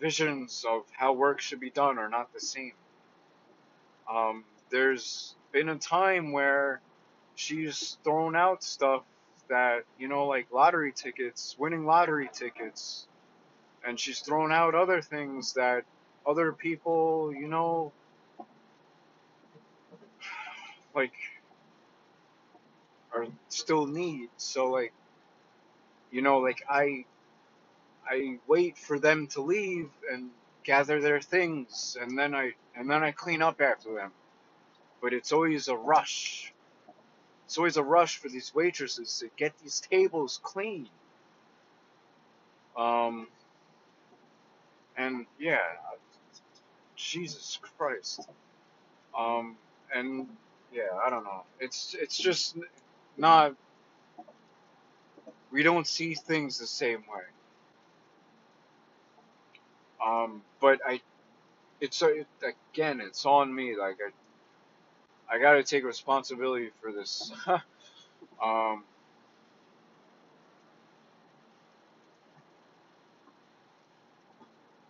[0.00, 2.72] visions of how work should be done are not the same.
[4.12, 6.80] Um, there's been a time where
[7.36, 9.02] she's thrown out stuff
[9.48, 13.06] that, you know, like lottery tickets, winning lottery tickets,
[13.86, 15.84] and she's thrown out other things that
[16.26, 17.92] other people, you know,
[20.94, 21.12] like,
[23.14, 24.28] are still need.
[24.36, 24.92] So, like,
[26.14, 27.06] you know, like, I,
[28.08, 30.30] I wait for them to leave and
[30.64, 34.12] gather their things, and then I, and then I clean up after them.
[35.02, 36.44] But it's always a rush
[37.46, 40.88] it's always a rush for these waitresses to get these tables clean.
[42.76, 43.28] Um,
[44.96, 45.58] and yeah,
[46.96, 48.28] Jesus Christ.
[49.18, 49.56] Um,
[49.94, 50.28] and
[50.72, 51.44] yeah, I don't know.
[51.60, 52.56] It's it's just
[53.16, 53.54] not.
[55.54, 57.22] We don't see things the same way.
[60.04, 61.00] Um, but I,
[61.80, 62.26] it's it,
[62.72, 63.76] again, it's on me.
[63.76, 63.98] Like
[65.30, 67.30] I, I got to take responsibility for this.
[67.46, 67.62] um,
[68.42, 68.82] I,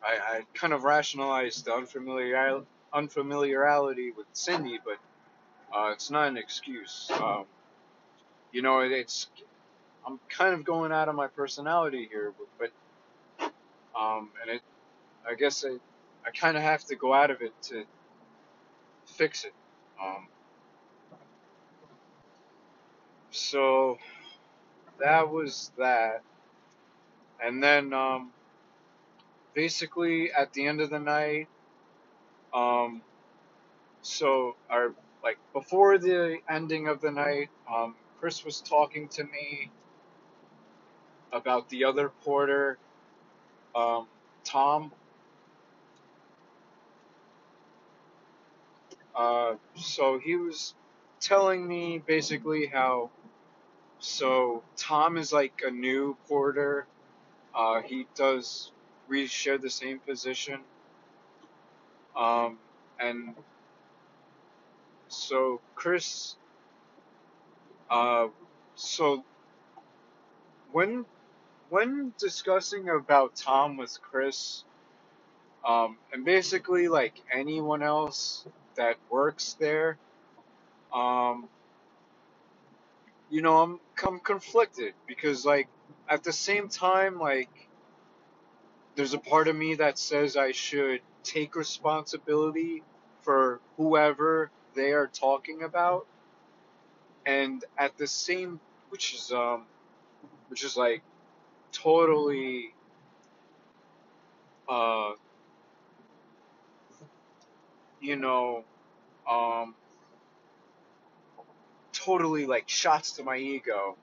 [0.02, 2.62] I kind of rationalized the unfamiliar
[2.94, 4.96] unfamiliarity with Cindy, but
[5.76, 7.10] uh, it's not an excuse.
[7.20, 7.44] Um,
[8.50, 9.28] you know, it, it's
[10.06, 12.72] I'm kind of going out of my personality here, but,
[13.94, 14.62] but um, and it,
[15.28, 15.76] I guess I,
[16.26, 17.84] I kind of have to go out of it to
[19.06, 19.54] fix it.
[20.02, 20.28] Um,
[23.30, 23.98] so
[25.00, 26.22] that was that.
[27.44, 28.32] And then um,
[29.54, 31.48] basically at the end of the night,
[32.54, 33.02] um,
[34.02, 34.94] so our
[35.24, 39.70] like before the ending of the night, um, Chris was talking to me
[41.34, 42.78] about the other porter,
[43.74, 44.06] um,
[44.44, 44.92] Tom.
[49.14, 50.74] Uh, so he was
[51.20, 53.10] telling me basically how
[53.98, 56.86] so Tom is like a new porter.
[57.54, 58.70] Uh, he does
[59.08, 60.60] we share the same position.
[62.16, 62.58] Um,
[63.00, 63.34] and
[65.08, 66.36] so Chris,
[67.90, 68.28] uh,
[68.76, 69.24] so
[70.72, 71.04] when
[71.70, 74.64] when discussing about Tom with Chris,
[75.66, 78.46] um, and basically like anyone else
[78.76, 79.98] that works there,
[80.94, 81.48] um,
[83.30, 85.68] you know, I'm I'm conflicted because like
[86.08, 87.50] at the same time, like
[88.96, 92.82] there's a part of me that says I should take responsibility
[93.22, 96.06] for whoever they are talking about,
[97.26, 98.60] and at the same,
[98.90, 99.66] which is um,
[100.48, 101.02] which is like
[101.74, 102.72] totally
[104.68, 105.12] uh,
[108.00, 108.64] you know,
[109.28, 109.74] um,
[111.92, 113.96] totally like shots to my ego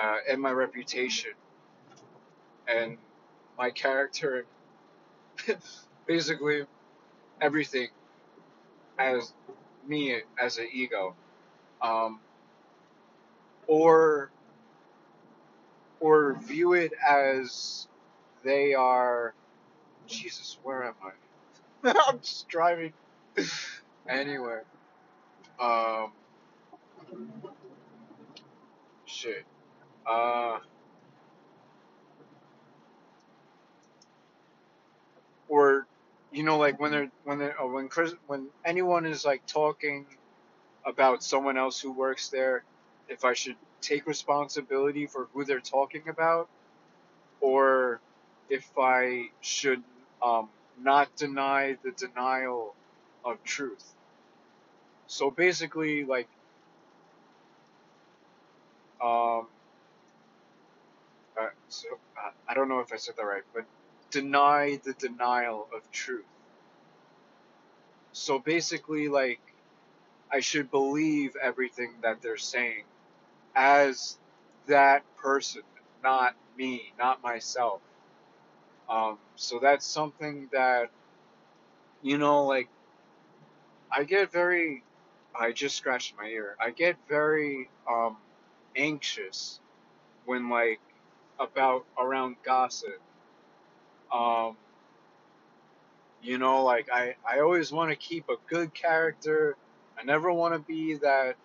[0.00, 1.32] uh, and my reputation.
[2.68, 2.98] And
[3.58, 4.44] my character,
[6.06, 6.66] basically
[7.40, 7.88] everything
[8.98, 9.32] as
[9.86, 11.14] me as an ego,
[11.82, 12.20] um,
[13.66, 14.30] or
[16.00, 17.86] or view it as
[18.44, 19.34] they are.
[20.06, 21.92] Jesus, where am I?
[22.08, 22.92] I'm just driving
[24.08, 24.64] anywhere.
[25.60, 26.12] Um,
[29.06, 29.44] shit.
[30.10, 30.58] Uh,
[35.48, 35.86] or
[36.32, 40.06] you know, like when they're when they're when Chris when anyone is like talking
[40.86, 42.64] about someone else who works there,
[43.08, 46.48] if I should take responsibility for who they're talking about,
[47.40, 48.00] or
[48.48, 49.82] if I should
[50.22, 50.50] um,
[50.80, 52.74] not deny the denial
[53.24, 53.84] of truth.
[55.06, 56.28] So basically, like,
[59.02, 59.48] um,
[61.40, 63.64] uh, so uh, I don't know if I said that right, but
[64.10, 66.26] deny the denial of truth.
[68.12, 69.40] So basically, like,
[70.32, 72.84] I should believe everything that they're saying
[73.54, 74.18] as
[74.66, 75.62] that person,
[76.02, 77.80] not me, not myself.
[78.88, 80.90] Um, so that's something that,
[82.02, 82.68] you know, like,
[83.92, 84.82] I get very,
[85.38, 86.56] I just scratched my ear.
[86.60, 88.16] I get very, um,
[88.76, 89.60] anxious
[90.24, 90.80] when, like,
[91.38, 93.00] about, around gossip.
[94.12, 94.56] Um,
[96.22, 99.56] you know, like, I, I always want to keep a good character.
[99.98, 101.36] I never want to be that,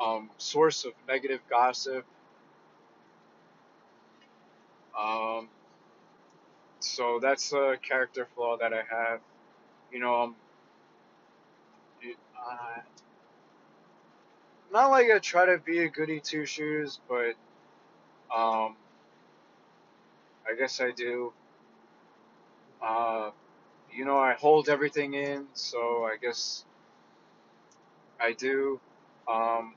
[0.00, 2.04] um, source of negative gossip.
[4.98, 5.48] Um,
[6.80, 9.20] so that's a character flaw that I have.
[9.92, 10.36] You know, um,
[12.02, 12.80] it, uh,
[14.72, 17.34] not like I try to be a goody two shoes, but
[18.34, 18.76] um,
[20.48, 21.32] I guess I do.
[22.82, 23.30] Uh,
[23.92, 26.64] you know, I hold everything in, so I guess
[28.20, 28.80] I do.
[29.30, 29.74] Um,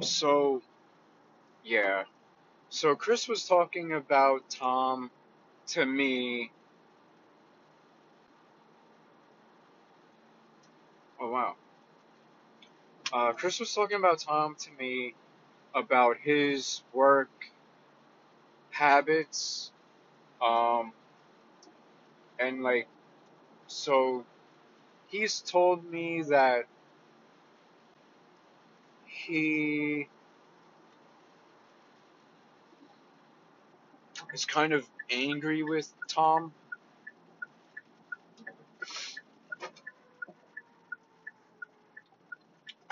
[0.00, 0.62] so
[1.64, 2.04] yeah.
[2.70, 5.10] So Chris was talking about Tom
[5.68, 6.50] to me.
[11.20, 11.54] Oh wow.
[13.12, 15.14] Uh, Chris was talking about Tom to me
[15.74, 17.30] about his work
[18.70, 19.72] habits,
[20.42, 20.92] um,
[22.38, 22.86] and like
[23.66, 24.24] so
[25.08, 26.66] he's told me that
[29.28, 30.08] he
[34.34, 36.54] is kind of angry with Tom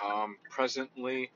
[0.04, 1.32] um, presently.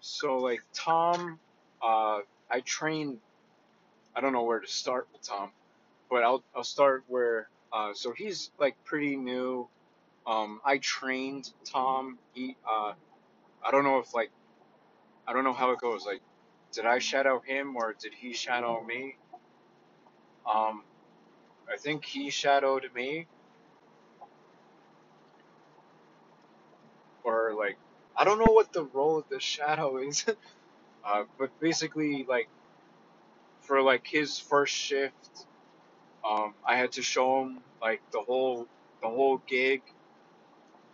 [0.00, 1.40] So like Tom,
[1.84, 3.20] uh, I train.
[4.16, 5.52] I don't know where to start with Tom,
[6.10, 7.48] but I'll I'll start where.
[7.76, 9.68] Uh, so he's like pretty new.
[10.26, 12.18] Um, I trained Tom.
[12.32, 12.94] He, uh,
[13.64, 14.30] I don't know if like,
[15.26, 16.06] I don't know how it goes.
[16.06, 16.22] Like,
[16.72, 19.16] did I shadow him or did he shadow me?
[20.50, 20.84] Um,
[21.70, 23.26] I think he shadowed me.
[27.24, 27.76] Or like,
[28.16, 30.24] I don't know what the role of the shadow is,
[31.04, 32.48] uh, but basically like,
[33.60, 35.46] for like his first shift
[36.28, 38.66] um, I had to show him like the whole
[39.02, 39.82] the whole gig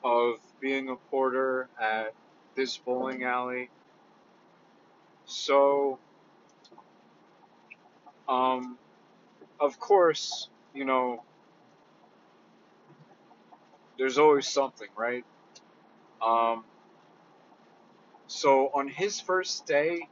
[0.04, 2.12] of being a porter at
[2.54, 3.70] this bowling alley.
[5.24, 5.98] So,
[8.28, 8.76] um,
[9.60, 11.22] of course, you know,
[13.98, 15.24] there's always something, right?
[16.20, 16.64] Um,
[18.26, 20.08] so on his first day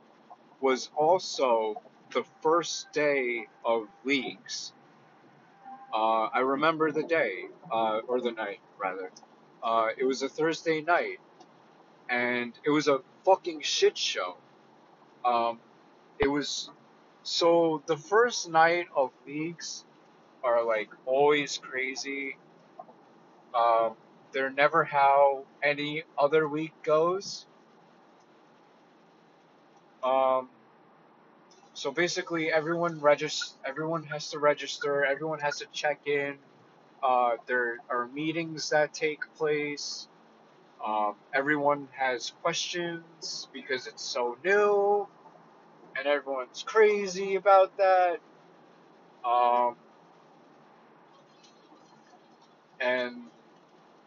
[0.61, 1.81] was also
[2.13, 4.73] the first day of leagues.
[5.93, 9.11] Uh, I remember the day, uh, or the night rather.
[9.63, 11.19] Uh, it was a Thursday night,
[12.09, 14.37] and it was a fucking shit show.
[15.25, 15.59] Um,
[16.19, 16.71] it was
[17.23, 19.85] so the first night of leagues
[20.43, 22.37] are like always crazy.
[23.55, 23.97] Um,
[24.33, 27.47] they're never how any other week goes.
[30.03, 30.49] Um,
[31.81, 35.03] so basically, everyone regis- everyone has to register.
[35.03, 36.37] Everyone has to check in.
[37.03, 40.07] Uh, there are meetings that take place.
[40.85, 45.09] Um, everyone has questions because it's so new,
[45.97, 48.21] and everyone's crazy about that.
[49.25, 49.75] Um,
[52.79, 53.23] and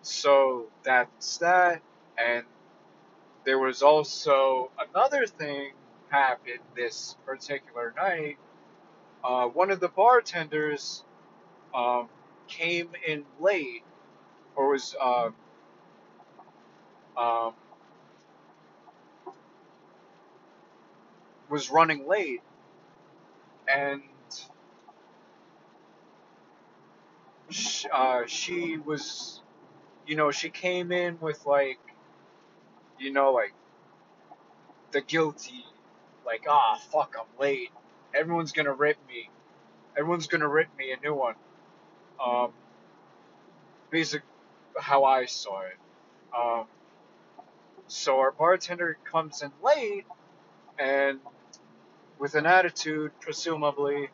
[0.04, 1.82] so that's that.
[2.20, 2.46] And
[3.46, 5.72] there was also another thing
[6.14, 8.38] happened this particular night.
[9.24, 11.04] Uh, one of the bartenders
[11.74, 12.08] um,
[12.48, 13.84] came in late,
[14.56, 15.32] or was uh,
[17.18, 17.54] um,
[21.50, 22.42] was running late,
[23.68, 24.04] and
[27.92, 29.42] uh, she was,
[30.06, 31.80] you know, she came in with like,
[33.00, 33.54] you know, like
[34.92, 35.66] the guilty,
[36.26, 37.70] like ah fuck, I'm late.
[38.14, 39.30] Everyone's gonna rip me.
[39.98, 41.36] Everyone's gonna rip me a new one.
[42.24, 42.52] Um,
[43.90, 44.22] basic
[44.80, 45.78] how I saw it.
[46.38, 46.66] Um,
[47.88, 50.06] so our bartender comes in late
[50.80, 51.20] and
[52.20, 54.10] with an attitude, presumably,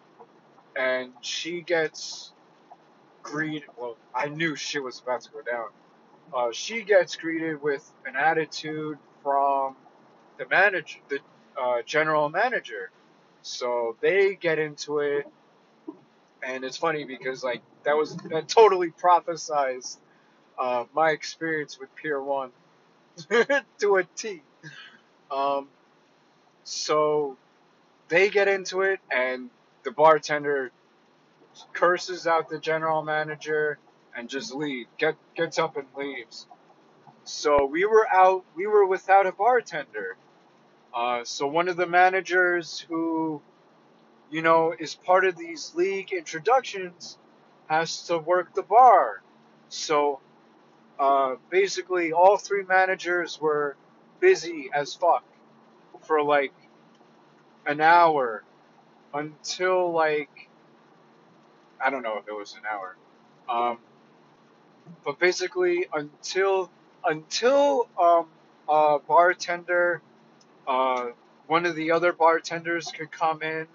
[0.76, 2.32] and she gets
[3.22, 3.70] greeted.
[3.78, 5.70] Well, I knew shit was about to go down.
[6.36, 9.76] Uh, she gets greeted with an attitude from
[10.38, 11.20] the manager, the
[11.62, 12.92] uh, general manager.
[13.42, 15.28] So they get into it,
[16.44, 19.98] and it's funny because like that was that totally prophesized
[20.60, 22.52] uh, my experience with Pier One
[23.80, 24.44] to a T.
[25.32, 25.70] Um,
[26.64, 27.38] so
[28.10, 29.50] they get into it, and
[29.84, 30.72] the bartender
[31.74, 33.80] curses out the general manager
[34.16, 34.88] and just leave.
[34.98, 36.48] Get gets up and leaves.
[37.26, 38.46] So we were out.
[38.56, 40.18] We were without a bartender.
[40.94, 43.42] Uh, so one of the managers who,
[44.32, 47.18] you know, is part of these league introductions
[47.68, 49.22] has to work the bar.
[49.70, 50.20] So
[51.00, 53.78] uh, basically, all three managers were
[54.20, 55.24] busy as fuck
[56.02, 56.54] for like
[57.66, 58.44] an hour
[59.14, 60.50] until like
[61.84, 62.96] I don't know if it was an hour.
[63.48, 63.78] Um,
[65.06, 66.70] but basically until
[67.06, 68.28] until um,
[68.68, 70.02] a bartender,
[70.70, 71.08] uh,
[71.48, 73.68] one of the other bartenders could come in,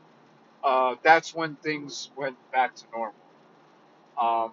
[0.65, 3.15] uh, that's when things went back to normal.
[4.21, 4.53] Um,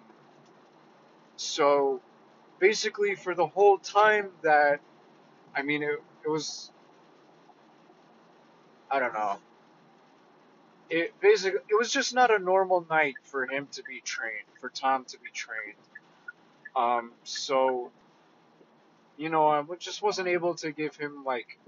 [1.36, 2.00] so
[2.58, 4.80] basically, for the whole time that
[5.54, 6.72] I mean, it, it was
[8.90, 9.38] I don't know.
[10.90, 14.70] It basically it was just not a normal night for him to be trained, for
[14.70, 15.78] Tom to be trained.
[16.76, 17.90] Um, so
[19.16, 21.58] you know, I just wasn't able to give him like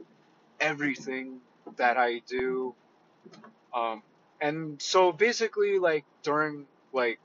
[0.64, 1.40] everything
[1.76, 2.74] that I do.
[3.74, 4.02] Um,
[4.40, 7.20] and so basically, like during like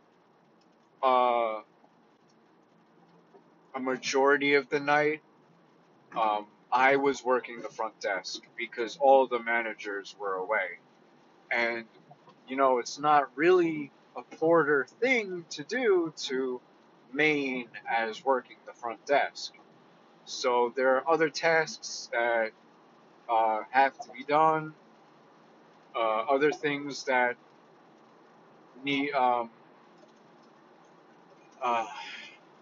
[1.02, 1.62] uh,
[3.74, 5.22] a majority of the night,
[6.18, 10.80] um, I was working the front desk because all the managers were away.
[11.50, 11.86] And
[12.48, 16.60] you know, it's not really a porter thing to do to
[17.14, 19.54] main as working the front desk.
[20.26, 22.52] So there are other tasks that
[23.30, 24.74] uh, have to be done,
[25.96, 27.36] uh, other things that
[28.84, 29.50] need, um,
[31.62, 31.86] uh,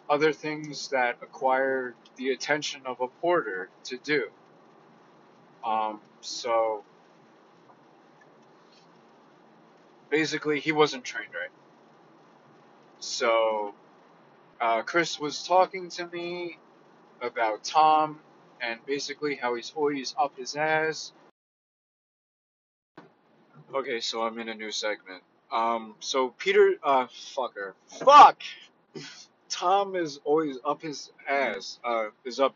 [0.09, 4.25] other things that acquire the attention of a porter to do.
[5.63, 6.83] Um, so
[10.09, 11.51] basically, he wasn't trained right.
[12.99, 13.73] So
[14.59, 16.57] uh, Chris was talking to me
[17.21, 18.19] about Tom,
[18.61, 21.11] and basically how he's always up his ass.
[23.73, 25.23] Okay, so I'm in a new segment.
[25.51, 28.41] Um, so Peter, uh, fucker, fuck.
[29.49, 31.79] Tom is always up his ass.
[31.83, 32.55] Uh, is up.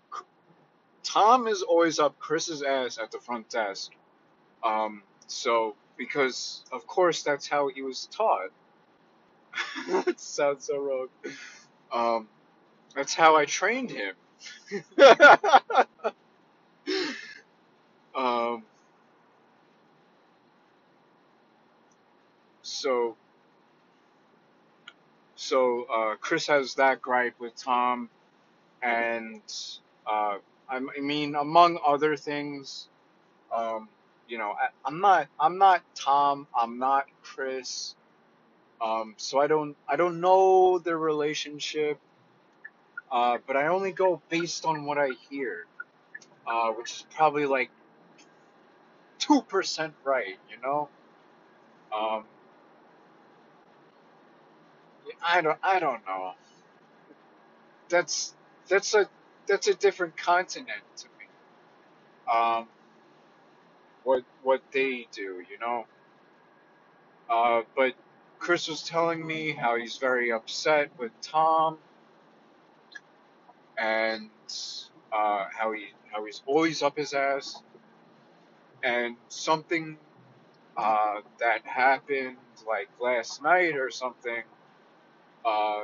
[1.04, 3.92] Tom is always up Chris's ass at the front desk.
[4.64, 8.50] Um, so because of course that's how he was taught.
[9.90, 11.08] that sounds so wrong.
[11.92, 12.28] Um,
[12.96, 14.16] that's how I trained him.
[18.16, 18.64] um,
[22.64, 23.18] so
[25.36, 28.10] so uh, Chris has that gripe with Tom,
[28.84, 29.42] and
[30.10, 30.38] uh,
[30.70, 32.90] I mean among other things,
[33.56, 33.90] um,
[34.28, 36.48] you know I, I'm not I'm not Tom.
[36.58, 37.96] I'm not Chris.
[38.82, 42.00] Um, so I don't I don't know their relationship.
[43.12, 45.66] Uh, but I only go based on what I hear,
[46.48, 47.70] uh, which is probably like
[49.20, 50.88] two percent right, you know.
[51.94, 52.24] Um,
[55.26, 56.34] I don't I don't know.
[57.90, 58.34] That's
[58.70, 59.10] that's a
[59.46, 62.34] that's a different continent to me.
[62.34, 62.68] Um,
[64.04, 65.86] what what they do, you know.
[67.30, 67.94] Uh, but
[68.40, 71.78] Chris was telling me how he's very upset with Tom
[73.82, 74.30] and
[75.12, 77.62] uh, how he how he's always up his ass,
[78.84, 79.98] and something
[80.78, 84.44] uh, that happened like last night or something
[85.46, 85.82] uh,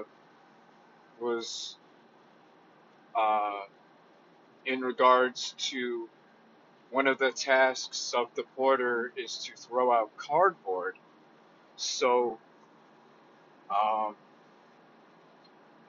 [1.19, 1.77] was
[3.15, 3.61] uh,
[4.65, 6.07] in regards to
[6.91, 10.95] one of the tasks of the porter is to throw out cardboard.
[11.77, 12.37] So
[13.69, 14.15] um,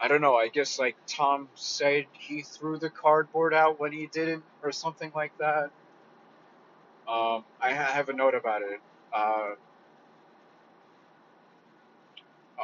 [0.00, 0.36] I don't know.
[0.36, 5.12] I guess like Tom said he threw the cardboard out when he didn't, or something
[5.14, 5.70] like that.
[7.08, 8.80] Um, I have a note about it.
[9.12, 9.54] Uh,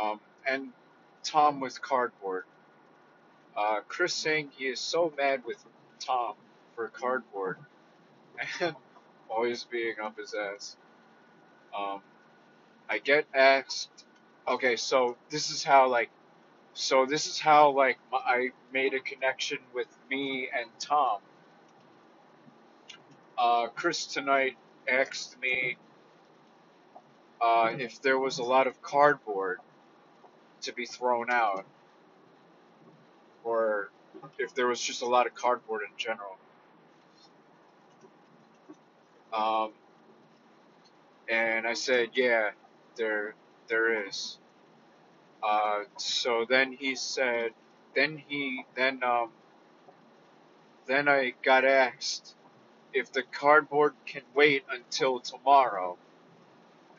[0.00, 0.68] um, and
[1.22, 2.44] Tom with cardboard.
[3.56, 5.64] Uh, Chris saying he is so mad with
[6.00, 6.34] Tom
[6.74, 7.58] for cardboard
[8.60, 8.74] and
[9.30, 10.76] always being up his ass.
[11.76, 12.00] Um,
[12.88, 13.90] I get asked.
[14.46, 16.10] Okay, so this is how like
[16.74, 21.20] so this is how like I made a connection with me and Tom.
[23.38, 24.56] Uh, Chris tonight
[24.88, 25.76] asked me
[27.40, 29.58] uh, if there was a lot of cardboard
[30.62, 31.64] to be thrown out,
[33.44, 33.90] or
[34.38, 36.36] if there was just a lot of cardboard in general.
[39.32, 39.72] Um,
[41.28, 42.50] and I said, yeah,
[42.96, 43.34] there
[43.68, 44.38] there is.
[45.44, 47.50] Uh, so then he said,
[47.94, 49.30] then he, then, um,
[50.86, 52.34] then I got asked
[52.94, 55.98] if the cardboard can wait until tomorrow.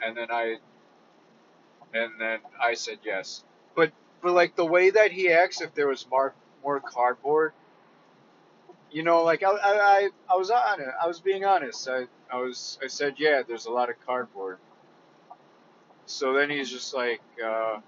[0.03, 0.57] And then I,
[1.93, 3.43] and then I said yes.
[3.75, 3.91] But,
[4.21, 6.33] but like the way that he asked if there was more,
[6.63, 7.53] more cardboard,
[8.91, 10.87] you know, like I, I, I was on it.
[11.01, 11.89] I was being honest.
[11.89, 14.57] I, I was, I said, yeah, there's a lot of cardboard.
[16.05, 17.79] So then he's just like, uh,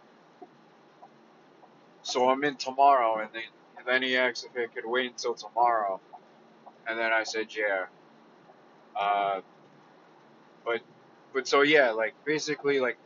[2.07, 3.43] so I'm in tomorrow, and then
[3.85, 5.99] then he asked if it could wait until tomorrow,
[6.87, 7.85] and then I said yeah.
[8.97, 9.41] Uh,
[10.65, 10.79] but
[11.33, 12.97] but so yeah, like basically like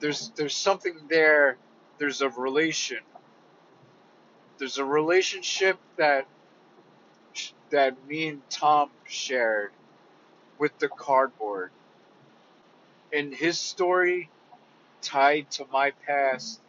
[0.00, 1.56] there's there's something there.
[1.98, 2.98] There's a relation.
[4.58, 6.26] There's a relationship that
[7.70, 9.70] that me and Tom shared
[10.58, 11.70] with the cardboard.
[13.12, 14.30] And his story
[15.00, 16.60] tied to my past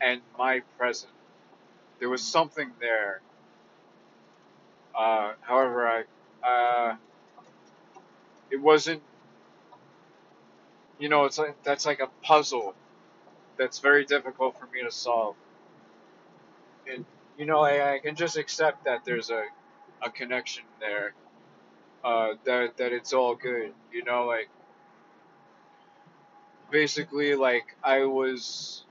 [0.00, 1.12] and my present.
[2.00, 3.20] There was something there.
[4.96, 6.96] Uh, however, I, uh,
[8.50, 9.02] it wasn't,
[10.98, 12.74] you know, it's like, that's like a puzzle
[13.58, 15.36] that's very difficult for me to solve.
[16.90, 17.04] And,
[17.38, 19.44] you know, I, I can just accept that there's a,
[20.02, 21.14] a connection there,
[22.04, 24.48] uh, that, that it's all good, you know, like,
[26.70, 28.83] basically, like, I was,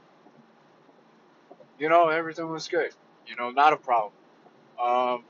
[1.83, 2.91] you know, everything was good.
[3.27, 4.13] You know, not a problem.
[4.81, 5.25] Um,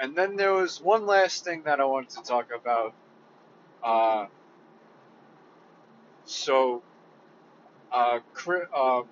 [0.00, 2.92] and then there was one last thing that I wanted to talk about.
[3.80, 4.26] Uh,
[6.24, 6.82] so,
[7.92, 8.18] uh,
[8.76, 9.04] um,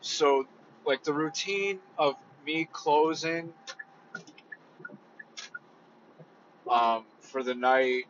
[0.00, 0.46] so
[0.86, 2.14] like the routine of
[2.46, 3.52] me closing
[6.70, 8.04] um, for the night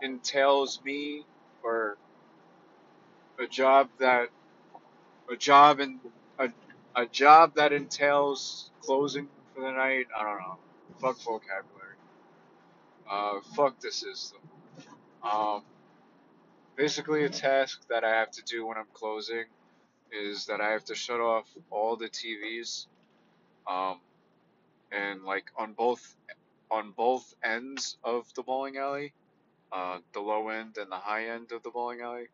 [0.00, 1.26] entails me
[1.62, 1.98] or
[3.38, 4.30] a job that
[5.30, 5.98] a job and
[6.38, 6.48] a,
[6.94, 10.06] a job that entails closing for the night.
[10.16, 10.58] I don't know.
[11.00, 11.96] Fuck vocabulary.
[13.10, 14.40] Uh, fuck the system.
[15.22, 15.62] Um,
[16.76, 19.44] basically, a task that I have to do when I'm closing
[20.12, 22.86] is that I have to shut off all the TVs.
[23.66, 24.00] Um,
[24.92, 26.16] and like on both
[26.70, 29.12] on both ends of the bowling alley,
[29.72, 32.28] uh, the low end and the high end of the bowling alley,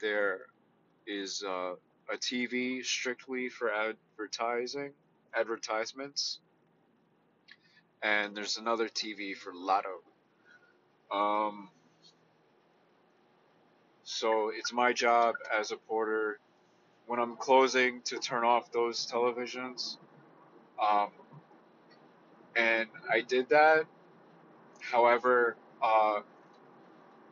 [0.00, 0.46] there
[1.06, 1.74] is uh,
[2.12, 4.92] a TV strictly for advertising
[5.34, 6.38] advertisements,
[8.02, 10.00] and there's another TV for Lotto.
[11.12, 11.70] Um,
[14.04, 16.38] so it's my job as a porter
[17.06, 19.96] when I'm closing to turn off those televisions.
[20.80, 21.10] Um,
[22.56, 23.84] and I did that.
[24.80, 26.20] However, uh,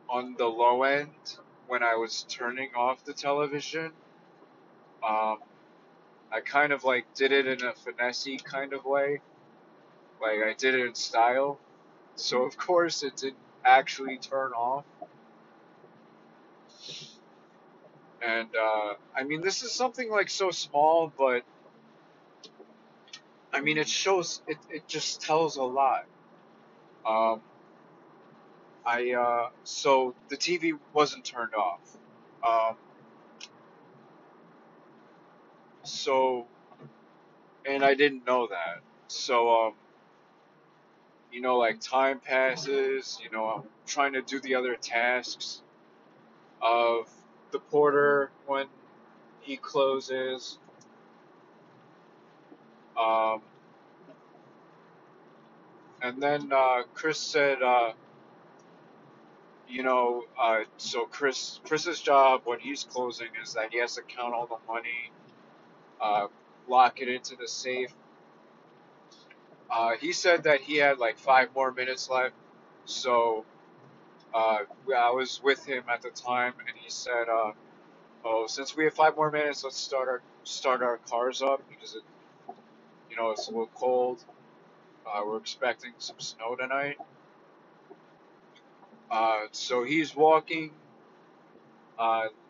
[0.09, 1.09] on the low end,
[1.67, 3.91] when I was turning off the television,
[5.03, 5.37] um,
[6.31, 9.21] I kind of like did it in a finessey kind of way.
[10.21, 11.59] Like I did it in style.
[12.15, 14.85] So of course it didn't actually turn off.
[18.25, 21.43] And uh, I mean, this is something like so small, but
[23.53, 24.41] I mean, it shows.
[24.47, 26.05] It it just tells a lot.
[27.05, 27.41] Um,
[28.85, 31.79] I uh, so the TV wasn't turned off.
[32.45, 32.77] Um,
[35.87, 36.45] so
[37.65, 38.81] and I didn't know that.
[39.07, 39.73] So um,
[41.31, 43.19] you know, like time passes.
[43.23, 45.61] You know, I'm trying to do the other tasks
[46.61, 47.09] of
[47.51, 48.67] the porter when
[49.41, 50.57] he closes.
[52.99, 53.41] Um,
[56.01, 57.93] and then uh, Chris said, uh,
[59.69, 64.01] you know, uh, so Chris Chris's job when he's closing is that he has to
[64.01, 65.11] count all the money,
[66.01, 66.27] uh,
[66.67, 67.93] lock it into the safe.
[69.69, 72.35] Uh, he said that he had like five more minutes left,
[72.85, 73.45] so
[74.33, 74.59] uh,
[74.95, 77.51] I was with him at the time, and he said, uh,
[78.25, 81.95] "Oh, since we have five more minutes, let's start our start our cars up because
[81.95, 82.03] it,
[83.09, 84.23] you know, it's a little cold.
[85.05, 86.97] Uh, we're expecting some snow tonight."
[89.11, 90.71] Uh, so he's walking,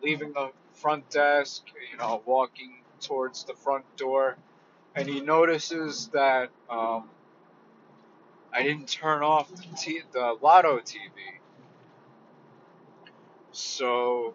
[0.02, 4.36] leaving the front desk, you know, walking towards the front door,
[4.94, 7.08] and he notices that um,
[8.52, 11.08] I didn't turn off the, t- the Lotto TV.
[13.52, 14.34] So,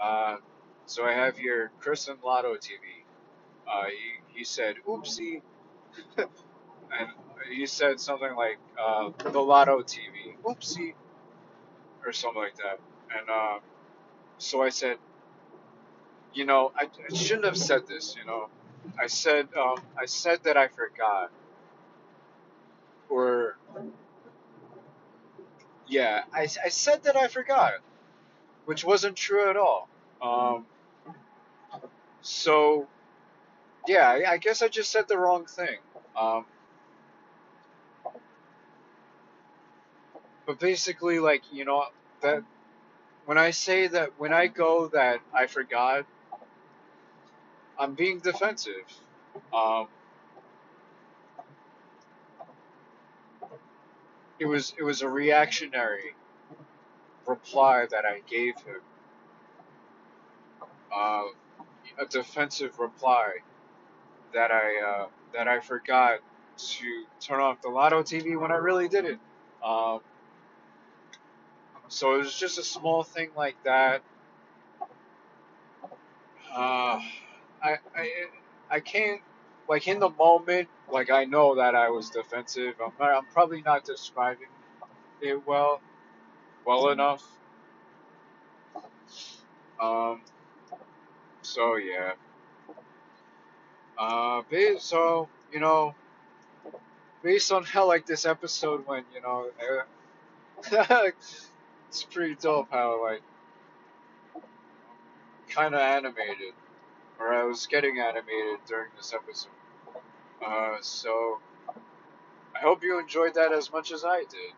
[0.00, 0.36] uh,
[0.86, 3.04] so I have here Chris and Lotto TV.
[3.68, 5.42] Uh, he, he said, oopsie.
[6.18, 7.08] and
[7.50, 10.36] he said something like, uh, the Lotto TV.
[10.44, 10.94] Oopsie.
[12.04, 12.80] Or something like that.
[13.16, 13.58] And, uh,
[14.38, 14.98] so I said,
[16.34, 18.48] you know, I, I shouldn't have said this, you know.
[18.98, 21.30] I said, um, I said that I forgot.
[23.08, 23.56] Or,
[25.86, 27.72] yeah, I, I said that I forgot,
[28.64, 29.88] which wasn't true at all.
[30.20, 30.66] Um,
[32.22, 32.86] so,
[33.86, 35.78] yeah, I, I guess I just said the wrong thing.
[36.16, 36.46] Um,
[40.46, 41.84] but basically, like, you know,
[42.22, 42.42] that
[43.26, 46.06] when I say that, when I go that I forgot,
[47.78, 48.74] I'm being defensive.
[49.52, 49.88] Um,
[54.38, 56.14] it was it was a reactionary
[57.26, 58.80] reply that I gave him.
[60.94, 61.24] Uh,
[61.98, 63.36] a defensive reply
[64.34, 66.20] that I uh, that I forgot
[66.58, 69.20] to turn off the Lotto TV when I really didn't.
[69.64, 70.00] Um,
[71.88, 74.02] so it was just a small thing like that.
[76.54, 77.00] Uh,
[77.62, 78.10] I I
[78.70, 79.20] I can't
[79.68, 82.74] like in the moment like I know that I was defensive.
[82.84, 84.48] I'm not, I'm probably not describing
[85.20, 85.80] it well
[86.66, 87.24] well enough.
[89.80, 90.22] Um.
[91.42, 92.12] So yeah.
[93.98, 94.42] Uh.
[94.78, 95.94] So you know,
[97.22, 99.50] based on how like this episode went, you know,
[101.88, 103.22] it's pretty dope how like
[105.48, 106.54] kind of animated,
[107.22, 109.50] or I was getting animated during this episode.
[110.44, 111.38] Uh, so
[112.54, 114.52] I hope you enjoyed that as much as I did.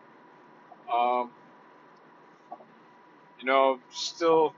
[0.93, 1.31] Um,
[3.39, 4.55] you know, still,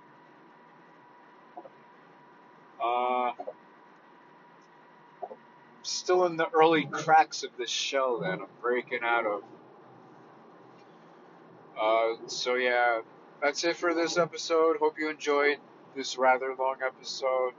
[2.82, 3.32] uh,
[5.82, 9.42] still in the early cracks of this shell that I'm breaking out of.
[11.80, 13.00] Uh, so yeah,
[13.42, 14.76] that's it for this episode.
[14.78, 15.58] Hope you enjoyed
[15.94, 17.52] this rather long episode.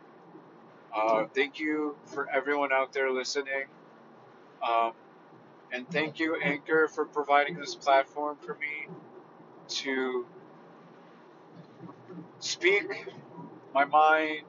[0.96, 3.66] Uh, thank you for everyone out there listening.
[4.68, 4.94] Um,
[5.72, 8.88] and thank you, Anchor, for providing this platform for me
[9.70, 10.26] to
[12.40, 12.86] speak
[13.74, 14.44] my mind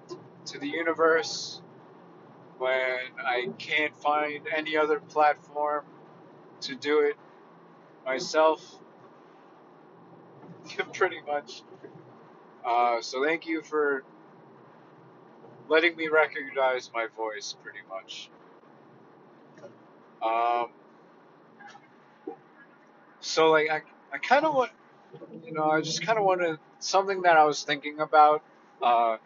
[0.46, 1.60] to the universe
[2.58, 5.84] when I can't find any other platform
[6.62, 7.16] to do it
[8.04, 8.80] myself,
[10.92, 11.62] pretty much.
[12.64, 14.04] Uh, so thank you for
[15.68, 18.30] letting me recognize my voice, pretty much.
[20.22, 20.68] Um,
[23.20, 23.82] so like I,
[24.12, 24.72] I kind of want,
[25.44, 28.42] you know, I just kind of wanted something that I was thinking about
[28.82, 29.18] uh,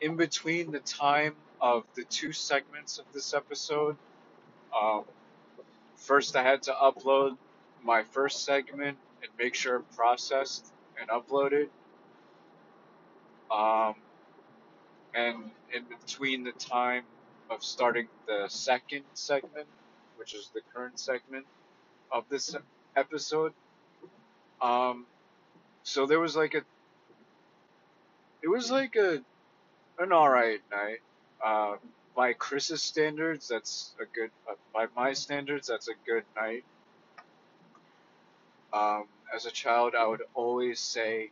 [0.00, 3.96] in between the time of the two segments of this episode.
[4.76, 5.04] Um,
[5.96, 7.36] first, I had to upload
[7.84, 11.68] my first segment and make sure it processed and uploaded.
[13.50, 13.94] Um,
[15.14, 17.04] and in between the time
[17.50, 19.66] of starting the second segment,
[20.16, 21.46] which is the current segment
[22.10, 22.54] of this
[22.96, 23.52] episode,
[24.60, 25.06] um,
[25.82, 26.62] so there was like a,
[28.42, 29.20] it was like a,
[29.98, 31.00] an alright night.
[31.44, 31.76] Uh,
[32.14, 34.30] by Chris's standards, that's a good.
[34.48, 36.64] Uh, by my standards, that's a good night.
[38.72, 41.30] Um, as a child, I would always say,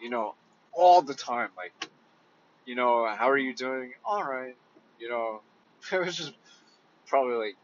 [0.00, 0.34] you know,
[0.72, 1.72] all the time, like,
[2.64, 3.92] you know, how are you doing?
[4.04, 4.56] All right.
[4.98, 5.40] You know,
[5.92, 6.32] it was just
[7.06, 7.56] probably like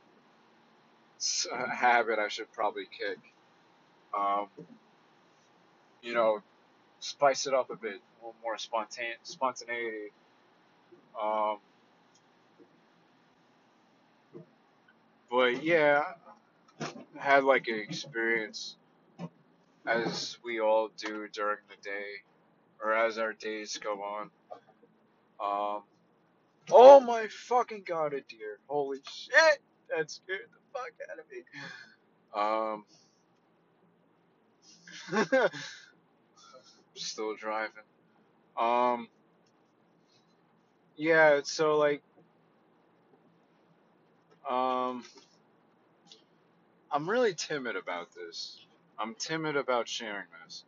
[1.52, 3.18] a habit I should probably kick.
[4.18, 4.48] Um,
[6.02, 6.40] you know,
[7.00, 10.12] spice it up a bit, a little more spontan- spontaneity.
[11.20, 11.58] Um,
[15.30, 16.04] but yeah,
[17.16, 18.76] had like an experience
[19.86, 22.22] as we all do during the day
[22.82, 24.30] or as our days go on.
[25.40, 25.82] Um,
[26.70, 28.58] oh my fucking god, a deer.
[28.68, 29.58] Holy shit!
[29.90, 31.44] That scared the fuck out of me.
[35.44, 35.50] Um,
[36.94, 37.84] still driving.
[38.58, 39.08] Um,
[40.96, 42.02] yeah, so like,
[44.48, 45.04] um,
[46.90, 48.58] I'm really timid about this.
[48.98, 50.64] I'm timid about sharing this.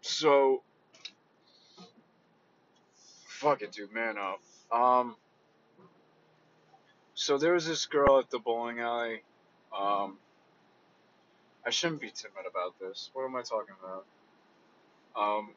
[0.00, 0.62] So,
[3.36, 4.40] fuck it, dude, man up.
[4.72, 5.16] Um,
[7.14, 9.22] so there was this girl at the bowling alley.
[9.76, 10.18] Um,
[11.64, 13.10] I shouldn't be timid about this.
[13.12, 14.04] What am I talking about?
[15.16, 15.50] Um,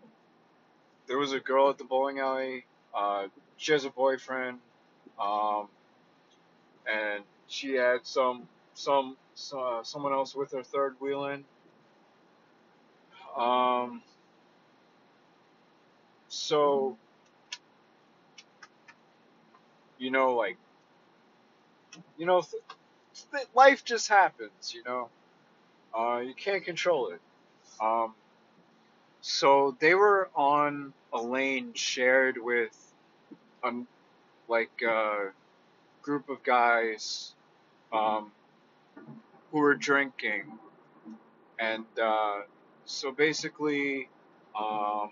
[1.08, 2.66] there was a girl at the bowling alley.
[2.94, 3.28] Uh,
[3.58, 4.60] she has a boyfriend.
[5.20, 5.68] Um,
[6.90, 9.18] and she had some some
[9.56, 11.46] uh, someone else with her third wheeling.
[13.38, 14.02] Um,
[16.28, 16.98] so
[20.00, 20.60] you know, like
[22.18, 22.64] you know, th-
[23.34, 24.74] th- life just happens.
[24.74, 25.12] You know,
[25.98, 27.22] uh, you can't control it.
[27.82, 28.16] Um,
[29.22, 32.76] so they were on a lane shared with,
[33.64, 33.88] um,
[34.48, 35.32] like a
[36.04, 37.36] group of guys,
[37.94, 38.32] um,
[39.52, 40.60] who were drinking,
[41.60, 42.42] and uh,
[42.86, 44.10] so basically,
[44.60, 45.12] um,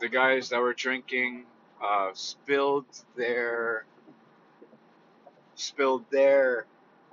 [0.00, 1.46] the guys that were drinking
[1.82, 2.86] uh, spilled
[3.16, 3.84] their
[5.54, 6.66] spilled their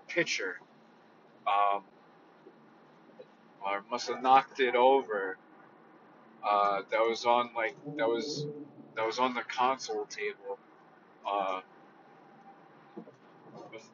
[0.07, 0.59] pitcher,
[1.47, 1.81] um,
[3.65, 5.37] or must have knocked it over.
[6.47, 8.45] Uh, that was on like that was
[8.95, 10.59] that was on the console table.
[11.27, 11.61] Uh,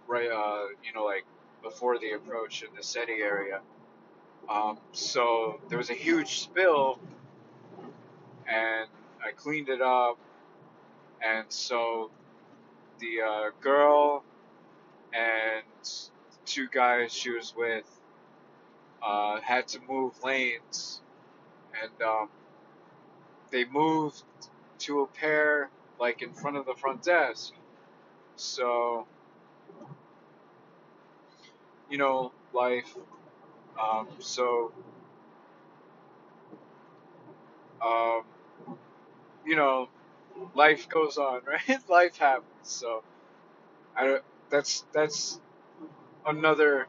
[0.08, 1.26] right, uh, you know, like
[1.64, 3.62] before the approach in the settee area.
[4.50, 7.00] Um, so there was a huge spill,
[8.48, 8.90] and
[9.26, 10.18] I cleaned it up,
[11.24, 12.12] and so
[13.00, 14.24] the uh, girl
[15.14, 15.64] and
[16.46, 17.86] two guys she was with
[19.04, 21.02] uh, had to move lanes,
[21.82, 22.30] and um,
[23.52, 24.24] they moved
[24.80, 25.70] to a pair
[26.00, 27.54] like in front of the front desk.
[28.36, 29.06] So,
[31.90, 32.96] you know, life.
[33.82, 34.72] Um, so,
[37.84, 38.24] um,
[39.46, 39.90] you know,
[40.56, 41.90] life goes on, right?
[41.90, 42.46] life happens.
[42.64, 43.04] So,
[43.96, 44.24] I don't.
[44.50, 45.40] That's that's
[46.26, 46.88] another.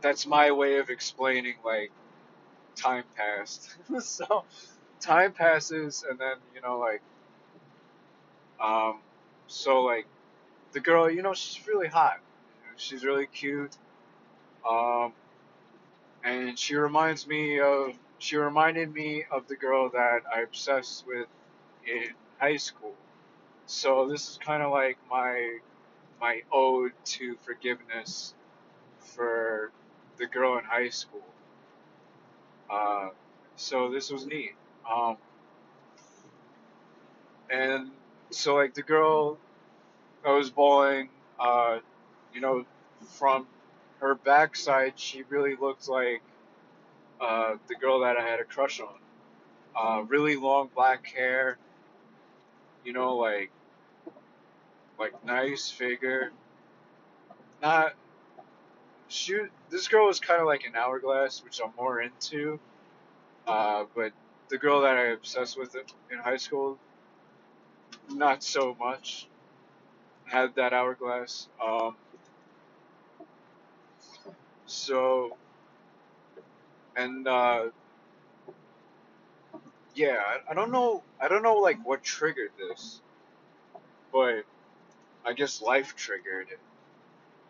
[0.00, 1.92] That's my way of explaining like
[2.76, 3.76] time passed.
[4.00, 4.44] so,
[5.00, 7.02] time passes, and then you know, like,
[8.62, 9.00] um,
[9.46, 10.06] so like,
[10.72, 12.20] the girl, you know, she's really hot.
[12.76, 13.76] She's really cute.
[14.68, 15.12] Um,
[16.24, 21.26] and she reminds me of she reminded me of the girl that I obsessed with
[21.86, 22.94] in high school.
[23.66, 25.58] So this is kind of like my
[26.20, 28.34] my ode to forgiveness
[28.98, 29.70] for
[30.18, 31.24] the girl in high school.
[32.68, 33.10] Uh,
[33.56, 34.54] so this was neat.
[34.90, 35.16] Um,
[37.50, 37.90] and
[38.30, 39.38] so like the girl
[40.24, 41.08] I was bowling,
[41.38, 41.78] uh,
[42.34, 42.64] you know,
[43.18, 43.46] from
[44.00, 46.22] her backside, she really looked like
[47.20, 48.94] uh, the girl that I had a crush on.
[49.76, 51.58] Uh, really long black hair,
[52.84, 53.50] you know, like
[54.98, 56.30] like nice figure.
[57.62, 57.94] Not
[59.08, 59.38] she.
[59.70, 62.58] This girl was kind of like an hourglass, which I'm more into.
[63.46, 64.12] Uh, but
[64.48, 65.74] the girl that I obsessed with
[66.10, 66.78] in high school,
[68.10, 69.28] not so much.
[70.24, 71.48] Had that hourglass.
[71.64, 71.96] Um,
[74.66, 75.36] so
[76.96, 77.64] and uh,
[79.94, 81.02] yeah, I, I don't know.
[81.20, 83.00] I don't know like what triggered this,
[84.12, 84.44] but
[85.24, 86.58] I guess life triggered it.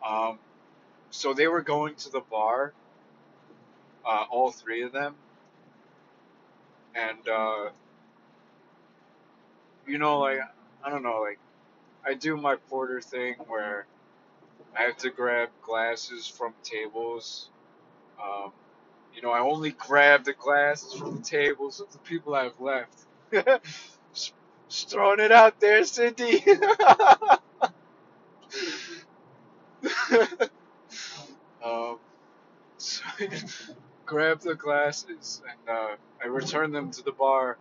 [0.06, 0.38] Um,
[1.10, 2.72] so they were going to the bar,
[4.06, 5.14] uh, all three of them,
[6.94, 7.70] and uh,
[9.86, 10.40] you know, like
[10.84, 11.38] I don't know, like
[12.04, 13.86] I do my porter thing where
[14.76, 17.48] I have to grab glasses from tables.
[18.22, 18.52] Um,
[19.15, 23.07] you know, I only grab the glasses from the tables of the people I've left.
[24.15, 24.35] just,
[24.91, 26.45] throwing it out there, Cindy.
[31.65, 31.99] um,
[32.78, 33.28] so I
[34.07, 37.59] grab the glasses and uh, I return them to the bar.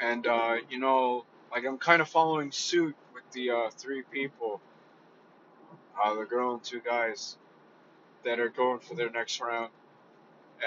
[0.00, 4.60] And, uh, you know, like I'm kind of following suit with the uh, three people
[6.02, 7.38] uh, the girl and two guys
[8.24, 9.70] that are going for their next round.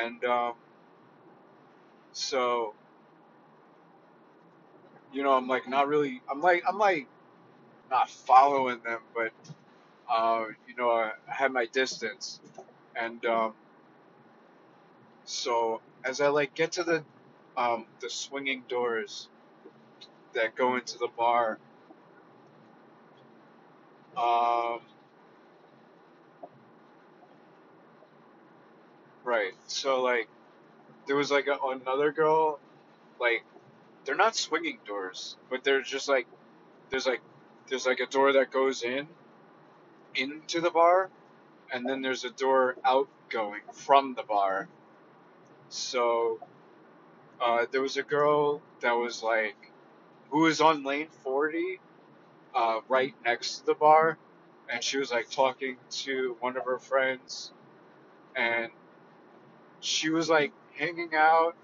[0.02, 0.54] And um,
[2.14, 2.74] so,
[5.12, 7.08] you know, I'm like not really, I'm like, I'm like
[7.90, 9.32] not following them, but,
[10.10, 12.40] uh, you know, I, had my distance.
[12.96, 13.54] And um,
[15.26, 17.04] so as I like get to the,
[17.56, 19.30] um, the swinging doors
[20.34, 21.58] that go into the bar,
[24.16, 24.82] um,
[29.28, 29.54] right.
[29.68, 30.30] So like
[31.08, 32.60] there was like a, another girl,
[33.20, 33.44] like
[34.06, 36.28] they're not swinging doors, but they're just like
[36.90, 37.22] there's like
[37.70, 39.08] there's like a door that goes in
[40.16, 41.10] into the bar,
[41.72, 44.70] and then there's a door outgoing from the bar.
[45.70, 46.40] So
[47.41, 49.58] uh, there was a girl that was like
[50.32, 51.80] who was on lane 40,
[52.56, 54.18] uh, right next to the bar,
[54.70, 57.52] and she was like talking to one of her friends,
[58.36, 58.72] and
[59.80, 61.56] she was like hanging out.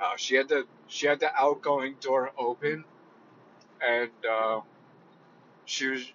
[0.00, 2.84] Uh, she had the she had the outgoing door open,
[3.86, 4.62] and um,
[5.64, 6.12] she was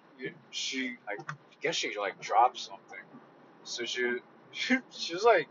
[0.50, 1.16] she I
[1.60, 3.04] guess she like dropped something,
[3.64, 4.18] so she
[4.52, 5.48] she, she was like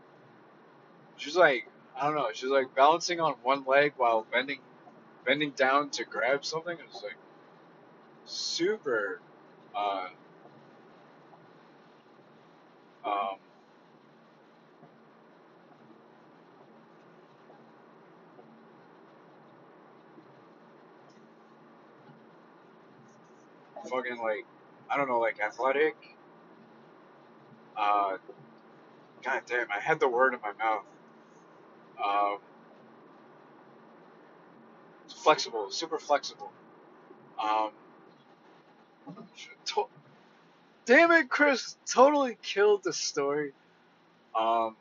[1.16, 4.60] she was like I don't know she was like balancing on one leg while bending
[5.24, 6.78] bending down to grab something.
[6.78, 7.16] It was like
[8.24, 9.20] super
[9.76, 10.08] uh,
[13.04, 13.36] um,
[23.88, 24.44] fucking like
[24.90, 25.96] I don't know, like athletic.
[27.76, 28.16] Uh,
[29.22, 30.84] God damn, I had the word in my mouth.
[32.04, 32.38] Um,
[35.08, 36.50] flexible, super flexible.
[37.42, 37.70] Um,
[39.66, 39.88] to-
[40.86, 43.52] damn it, Chris, totally killed the story.
[44.34, 44.76] Um,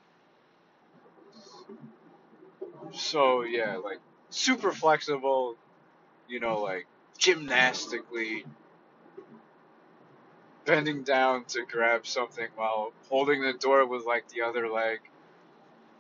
[2.94, 5.56] so yeah, like super flexible.
[6.28, 8.46] You know, like gymnastically
[10.68, 15.00] bending down to grab something while holding the door with like the other leg.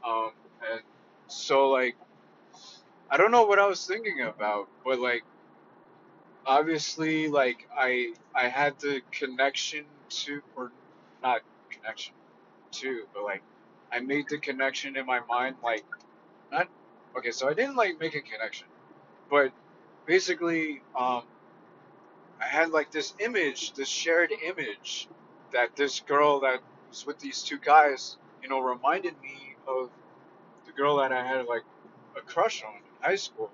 [0.05, 0.31] Um,
[0.71, 0.81] and
[1.27, 1.95] so like
[3.09, 5.23] I don't know what I was thinking about, but like
[6.45, 10.71] obviously like I I had the connection to or
[11.23, 12.13] not connection
[12.73, 13.43] to, but like
[13.91, 15.85] I made the connection in my mind like
[16.51, 16.67] not
[17.17, 18.67] okay, so I didn't like make a connection,
[19.31, 19.53] but
[20.05, 21.23] basically um
[22.39, 25.07] I had like this image, this shared image
[25.53, 26.59] that this girl that
[26.89, 29.89] was with these two guys, you know, reminded me of
[30.65, 31.63] the girl that I had like
[32.17, 33.49] a crush on in high school.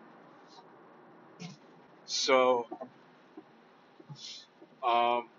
[2.05, 2.67] So,
[4.83, 5.29] um,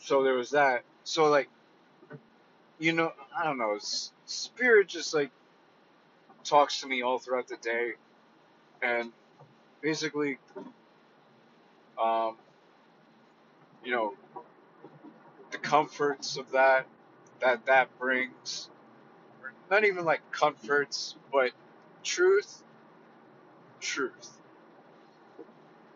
[0.00, 0.82] so there was that.
[1.04, 1.48] So like,
[2.78, 3.78] you know, I don't know,
[4.26, 5.30] spirit just like
[6.44, 7.92] talks to me all throughout the day,
[8.82, 9.12] and
[9.80, 10.38] basically,
[12.02, 12.36] um,
[13.84, 14.14] you know,
[15.50, 16.86] the comforts of that
[17.40, 18.70] that that brings,
[19.70, 21.52] not even like comforts, but
[22.02, 22.62] truth,
[23.80, 24.38] truth,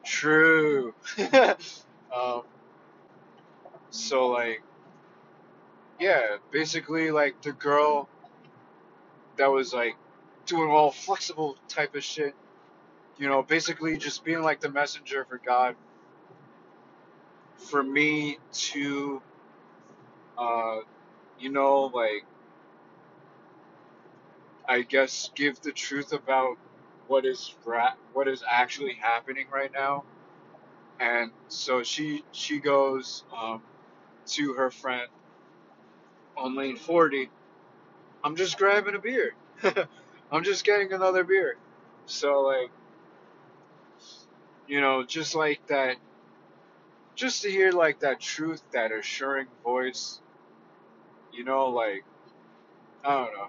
[0.04, 0.94] true.
[2.14, 2.42] um,
[3.90, 4.62] so like,
[6.00, 8.08] yeah, basically like the girl
[9.36, 9.96] that was like
[10.46, 12.34] doing all flexible type of shit.
[13.18, 15.76] You know, basically just being like the messenger for God.
[17.68, 19.22] For me to,
[20.38, 20.78] uh,
[21.38, 22.24] you know, like,
[24.68, 26.56] I guess give the truth about
[27.08, 30.04] what is ra- what is actually happening right now.
[31.00, 33.62] And so she she goes um,
[34.28, 35.08] to her friend
[36.36, 37.30] on lane 40.
[38.24, 39.34] I'm just grabbing a beer.
[40.32, 41.56] I'm just getting another beer.
[42.06, 42.70] So like
[44.68, 45.96] you know, just like that
[47.16, 50.20] just to hear like that truth, that assuring voice,
[51.32, 52.04] you know, like
[53.04, 53.48] I don't know.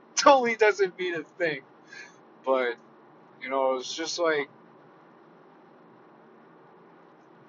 [0.16, 1.60] Totally doesn't mean a thing.
[2.44, 2.74] But,
[3.42, 4.48] you know, it's just like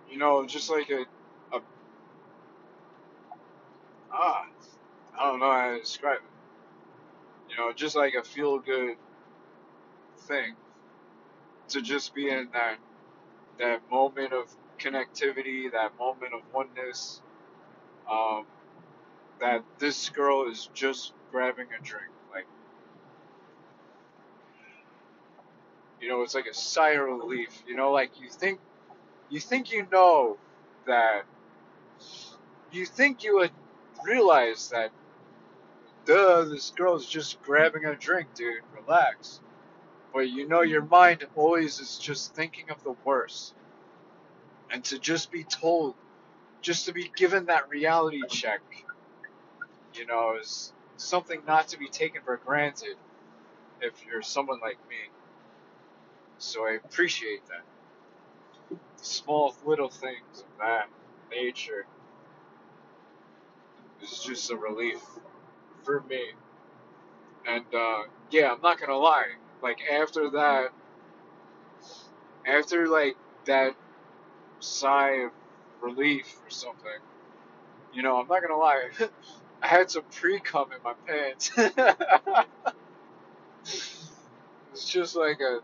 [0.09, 1.05] you know, just like a
[1.55, 1.61] a
[4.11, 4.45] ah
[5.17, 7.51] I don't know how to describe it.
[7.51, 8.97] You know, just like a feel good
[10.19, 10.55] thing.
[11.69, 12.77] To just be in that
[13.59, 14.47] that moment of
[14.79, 17.21] connectivity, that moment of oneness,
[18.09, 18.45] um,
[19.39, 22.11] that this girl is just grabbing a drink.
[22.33, 22.47] Like,
[26.01, 27.63] you know, it's like a sigh of relief.
[27.67, 28.59] You know, like you think,
[29.29, 30.37] you think you know
[30.87, 31.23] that,
[32.71, 33.51] you think you would
[34.03, 34.91] realize that,
[36.05, 38.61] duh, this girl's just grabbing a drink, dude.
[38.75, 39.41] Relax.
[40.13, 43.53] But you know, your mind always is just thinking of the worst.
[44.71, 45.95] And to just be told,
[46.61, 48.61] just to be given that reality check
[49.95, 52.95] you know, is something not to be taken for granted
[53.81, 54.97] if you're someone like me.
[56.37, 57.63] So I appreciate that.
[58.97, 60.89] Small little things of that
[61.31, 61.85] nature
[64.01, 65.01] is just a relief
[65.83, 66.23] for me.
[67.47, 69.35] And uh, yeah, I'm not gonna lie.
[69.61, 70.69] Like after that,
[72.45, 73.15] after like
[73.45, 73.75] that
[74.59, 75.31] sigh of
[75.81, 76.99] relief or something,
[77.93, 78.89] you know, I'm not gonna lie.
[79.63, 81.51] I had some pre cum in my pants.
[84.73, 85.59] it's just like a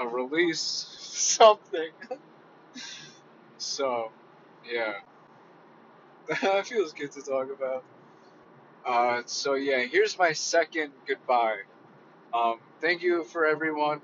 [0.00, 0.60] a release
[1.00, 1.90] something.
[3.58, 4.12] so,
[4.64, 4.94] yeah,
[6.42, 7.84] that feels good to talk about.
[8.86, 11.58] Uh, so yeah, here's my second goodbye.
[12.34, 14.00] Um, thank you for everyone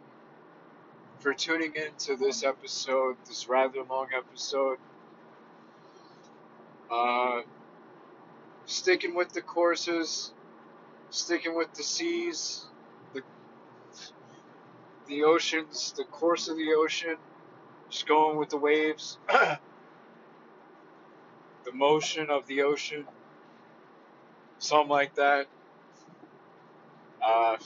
[1.25, 4.77] for tuning in to this episode, this rather long episode.
[6.93, 7.41] Uh,
[8.67, 10.33] sticking with the courses,
[11.09, 12.67] sticking with the seas,
[13.15, 13.23] the
[15.09, 17.17] the oceans, the course of the ocean,
[17.89, 19.59] just going with the waves, the
[21.73, 23.07] motion of the ocean,
[24.59, 25.47] something like that.
[27.27, 27.57] Uh,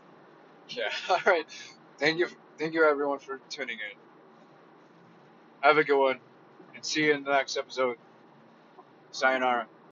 [0.70, 1.46] yeah, all right.
[1.98, 3.98] Thank you, thank you everyone for tuning in.
[5.62, 6.20] Have a good one,
[6.74, 7.96] and see you in the next episode.
[9.12, 9.66] Sayonara.